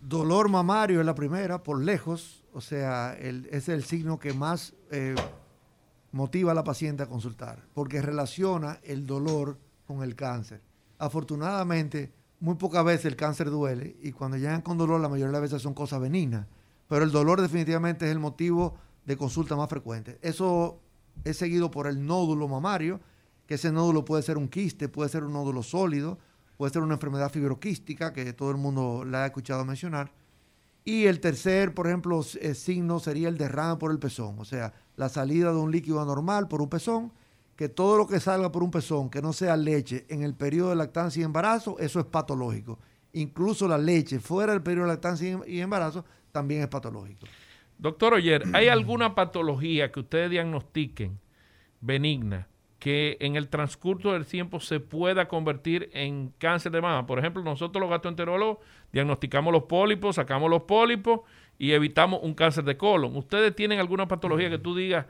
[0.00, 2.44] Dolor mamario es la primera, por lejos.
[2.52, 5.14] O sea, es el signo que más eh,
[6.12, 10.62] motiva a la paciente a consultar, porque relaciona el dolor con el cáncer.
[10.98, 15.32] Afortunadamente, muy pocas veces el cáncer duele y cuando llegan con dolor, la mayoría de
[15.32, 16.46] las veces son cosas benignas.
[16.88, 20.18] Pero el dolor definitivamente es el motivo de consulta más frecuente.
[20.22, 20.80] Eso
[21.24, 23.00] es seguido por el nódulo mamario,
[23.46, 26.18] que ese nódulo puede ser un quiste, puede ser un nódulo sólido,
[26.56, 30.12] puede ser una enfermedad fibroquística, que todo el mundo la ha escuchado mencionar.
[30.84, 34.72] Y el tercer, por ejemplo, eh, signo sería el derrame por el pezón, o sea,
[34.96, 37.12] la salida de un líquido anormal por un pezón,
[37.56, 40.70] que todo lo que salga por un pezón, que no sea leche en el periodo
[40.70, 42.78] de lactancia y embarazo, eso es patológico.
[43.14, 47.26] Incluso la leche fuera del periodo de lactancia y embarazo también es patológico.
[47.78, 51.18] Doctor Oyer, ¿hay alguna patología que ustedes diagnostiquen
[51.80, 52.46] benigna
[52.78, 57.06] que en el transcurso del tiempo se pueda convertir en cáncer de mama?
[57.06, 58.58] Por ejemplo, nosotros los gastroenterólogos
[58.92, 61.20] diagnosticamos los pólipos, sacamos los pólipos
[61.58, 63.16] y evitamos un cáncer de colon.
[63.16, 65.06] ¿Ustedes tienen alguna patología que tú digas,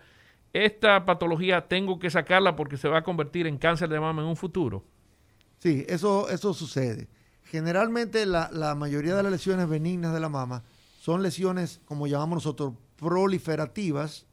[0.53, 4.29] esta patología tengo que sacarla porque se va a convertir en cáncer de mama en
[4.29, 4.85] un futuro?
[5.59, 7.09] Sí, eso, eso sucede.
[7.45, 10.65] Generalmente la, la mayoría de las lesiones benignas de la mama
[11.01, 14.27] son lesiones, como llamamos nosotros, proliferativas,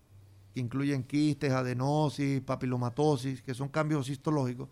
[0.53, 4.69] que incluyen quistes, adenosis, papilomatosis, que son cambios histológicos,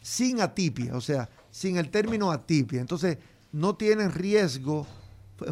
[0.00, 2.80] sin atipia, o sea, sin el término atipia.
[2.80, 3.18] Entonces,
[3.52, 4.86] no tienen riesgo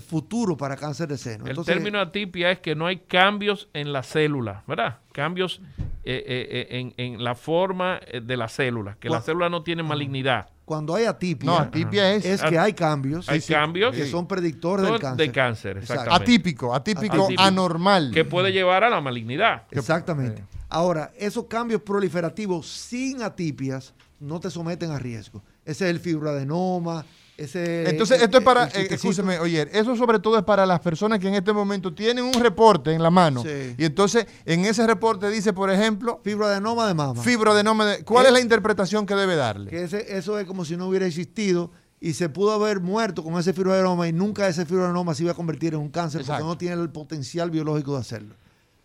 [0.01, 1.45] futuro para cáncer de seno.
[1.45, 4.99] El Entonces, término atipia es que no hay cambios en la célula, ¿verdad?
[5.12, 5.61] Cambios
[6.05, 9.62] eh, eh, eh, en, en la forma de la célula, que la Cua- célula no
[9.62, 10.49] tiene malignidad.
[10.65, 14.87] Cuando hay atipia, No, atipia es- es que hay cambios, Hay cambios que son predictores
[14.87, 15.27] del cáncer.
[15.27, 16.23] de cáncer, exactamente.
[16.23, 18.12] Atípico, atípico, anormal.
[18.15, 19.65] Que puede llevar a la malignidad.
[19.73, 20.45] Exactamente.
[20.69, 25.43] Ahora, esos cambios proliferativos sin atipias no te someten a riesgo.
[25.65, 27.05] Ese es el fibroadenoma,
[27.43, 31.19] ese Entonces, esto es para, eh, escúcheme, oye, eso sobre todo es para las personas
[31.19, 33.43] que en este momento tienen un reporte en la mano.
[33.43, 33.75] Sí.
[33.79, 37.23] Y entonces, en ese reporte dice, por ejemplo, fibroadenoma de mama.
[37.23, 38.05] fibroadenoma de...
[38.05, 39.71] ¿Cuál es la interpretación que debe darle?
[39.71, 43.39] Que ese- eso es como si no hubiera existido y se pudo haber muerto con
[43.39, 46.43] ese fibroadenoma y nunca ese fibroadenoma se iba a convertir en un cáncer Exacto.
[46.45, 48.35] porque no tiene el potencial biológico de hacerlo.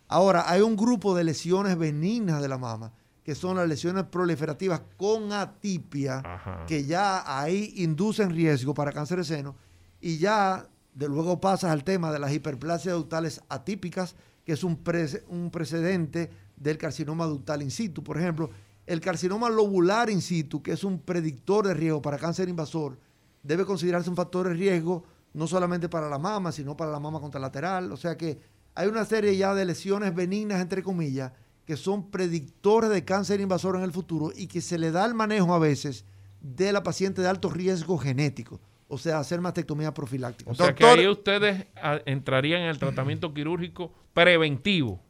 [0.08, 2.92] Ahora, hay un grupo de lesiones benignas de la mama,
[3.26, 6.22] que son las lesiones proliferativas con atipia,
[6.68, 9.56] que ya ahí inducen riesgo para cáncer de seno,
[10.00, 14.16] y ya de luego pasas al tema de las hiperplasias ductales atípicas,
[14.46, 18.04] que es un, prece- un precedente del carcinoma ductal in situ.
[18.04, 18.52] Por ejemplo,
[18.86, 23.00] el carcinoma lobular in situ, que es un predictor de riesgo para cáncer invasor,
[23.42, 25.04] debe considerarse un factor de riesgo
[25.34, 27.92] no solamente para la mama, sino para la mama contralateral.
[27.92, 28.40] O sea que
[28.76, 31.32] hay una serie ya de lesiones benignas, entre comillas,
[31.66, 35.14] que son predictores de cáncer invasor en el futuro y que se le da el
[35.14, 36.06] manejo a veces
[36.42, 38.62] de la paciente de alto riesgo genético.
[38.88, 40.52] O sea, hacer mastectomía profiláctica.
[40.52, 45.02] O sea que ahí ustedes ah, entrarían en el tratamiento quirúrgico preventivo.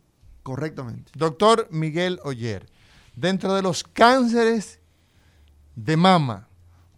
[0.44, 1.12] Correctamente.
[1.16, 2.68] Doctor Miguel Oyer,
[3.16, 4.80] dentro de los cánceres
[5.76, 6.48] de mama,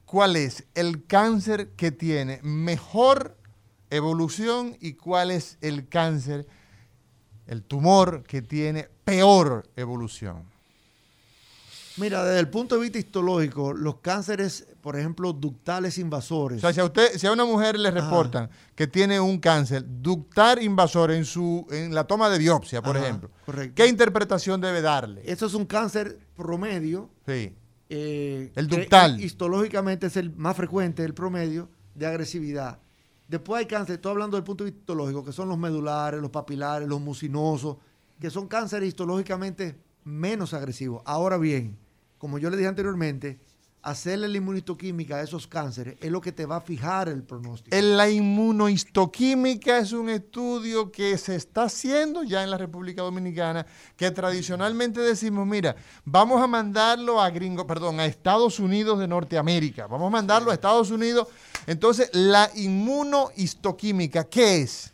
[0.06, 3.38] ¿cuál es el cáncer que tiene mejor
[3.90, 6.48] evolución y cuál es el cáncer,
[7.48, 10.44] el tumor que tiene peor evolución?
[11.99, 16.60] Mira, desde el punto de vista histológico, los cánceres, por ejemplo, ductales invasores.
[16.60, 19.84] O sea, si a usted, si a una mujer le reportan que tiene un cáncer
[19.84, 23.74] ductal invasor en su, en la toma de biopsia, por Ajá, ejemplo, correcto.
[23.76, 25.24] ¿qué interpretación debe darle?
[25.26, 27.10] Eso es un cáncer promedio.
[27.26, 27.56] Sí.
[27.90, 29.19] eh, El que ductal.
[29.19, 32.78] histológicamente es el más frecuente, el promedio de agresividad.
[33.28, 36.32] Después hay cáncer, estoy hablando del punto de vista histológico, que son los medulares, los
[36.32, 37.78] papilares, los mucinosos,
[38.20, 41.02] que son cánceres histológicamente menos agresivos.
[41.06, 41.78] Ahora bien,
[42.18, 43.40] como yo le dije anteriormente,
[43.88, 47.76] hacerle la inmunistoquímica a esos cánceres es lo que te va a fijar el pronóstico.
[47.76, 53.66] En la inmunohistoquímica es un estudio que se está haciendo ya en la República Dominicana,
[53.95, 59.88] que tradicionalmente decimos, mira, vamos a mandarlo a gringo, perdón, a Estados Unidos de Norteamérica,
[59.88, 61.28] vamos a mandarlo a Estados Unidos.
[61.68, 64.91] Entonces, la inmunohistoquímica, ¿qué es?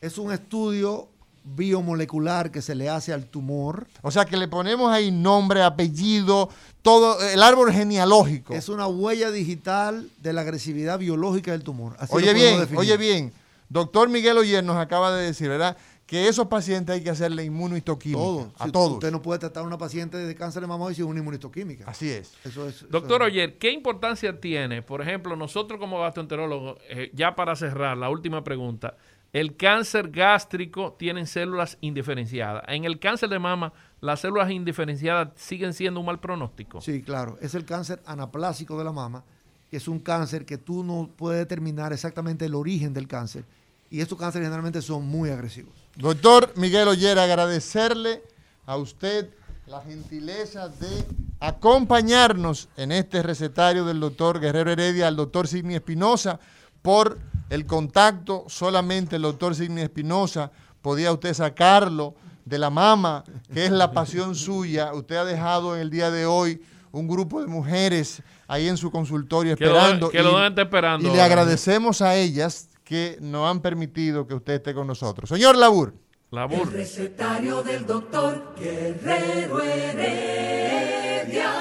[0.00, 1.08] Es un estudio
[1.44, 3.86] biomolecular que se le hace al tumor.
[4.00, 6.48] O sea, que le ponemos ahí nombre, apellido,
[6.82, 8.54] todo el árbol genealógico.
[8.54, 11.96] Es una huella digital de la agresividad biológica del tumor.
[11.98, 12.80] Así Oye bien, definir.
[12.80, 13.32] oye bien,
[13.68, 15.76] doctor Miguel Oyer nos acaba de decir, ¿verdad?
[16.14, 18.22] Que esos pacientes hay que hacerle inmunohistoquímica.
[18.22, 18.52] Todo.
[18.56, 18.92] A Si todos.
[18.92, 21.86] Usted no puede tratar a una paciente de cáncer de mama sin una inmunistoquímica.
[21.90, 22.32] Así es.
[22.44, 22.82] Eso es.
[22.88, 27.56] Doctor eso es- Oyer, ¿qué importancia tiene, por ejemplo, nosotros como gastroenterólogos, eh, ya para
[27.56, 28.96] cerrar, la última pregunta,
[29.32, 32.62] el cáncer gástrico tiene células indiferenciadas.
[32.68, 36.80] En el cáncer de mama, las células indiferenciadas siguen siendo un mal pronóstico.
[36.80, 37.38] Sí, claro.
[37.40, 39.24] Es el cáncer anaplásico de la mama,
[39.68, 43.44] que es un cáncer que tú no puedes determinar exactamente el origen del cáncer.
[43.90, 45.83] Y estos cánceres generalmente son muy agresivos.
[45.96, 48.22] Doctor Miguel Ollera, agradecerle
[48.66, 49.28] a usted
[49.66, 51.04] la gentileza de
[51.40, 56.40] acompañarnos en este recetario del doctor Guerrero Heredia, al doctor Sidney Espinosa,
[56.82, 57.18] por
[57.50, 58.44] el contacto.
[58.48, 60.50] Solamente el doctor Sidney Espinosa
[60.82, 62.14] podía usted sacarlo
[62.44, 64.92] de la mama, que es la pasión suya.
[64.92, 66.60] Usted ha dejado en el día de hoy
[66.92, 70.10] un grupo de mujeres ahí en su consultorio Que lo- esperando.
[70.10, 74.54] que lo y- esperando Y le agradecemos a ellas que nos han permitido que usted
[74.54, 75.28] esté con nosotros.
[75.28, 75.94] Señor Labur.
[76.32, 81.52] El recetario del doctor Guerrero Heredia.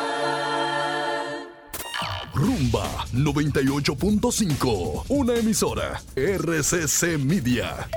[2.33, 7.87] Rumba 98.5, una emisora RCC Media.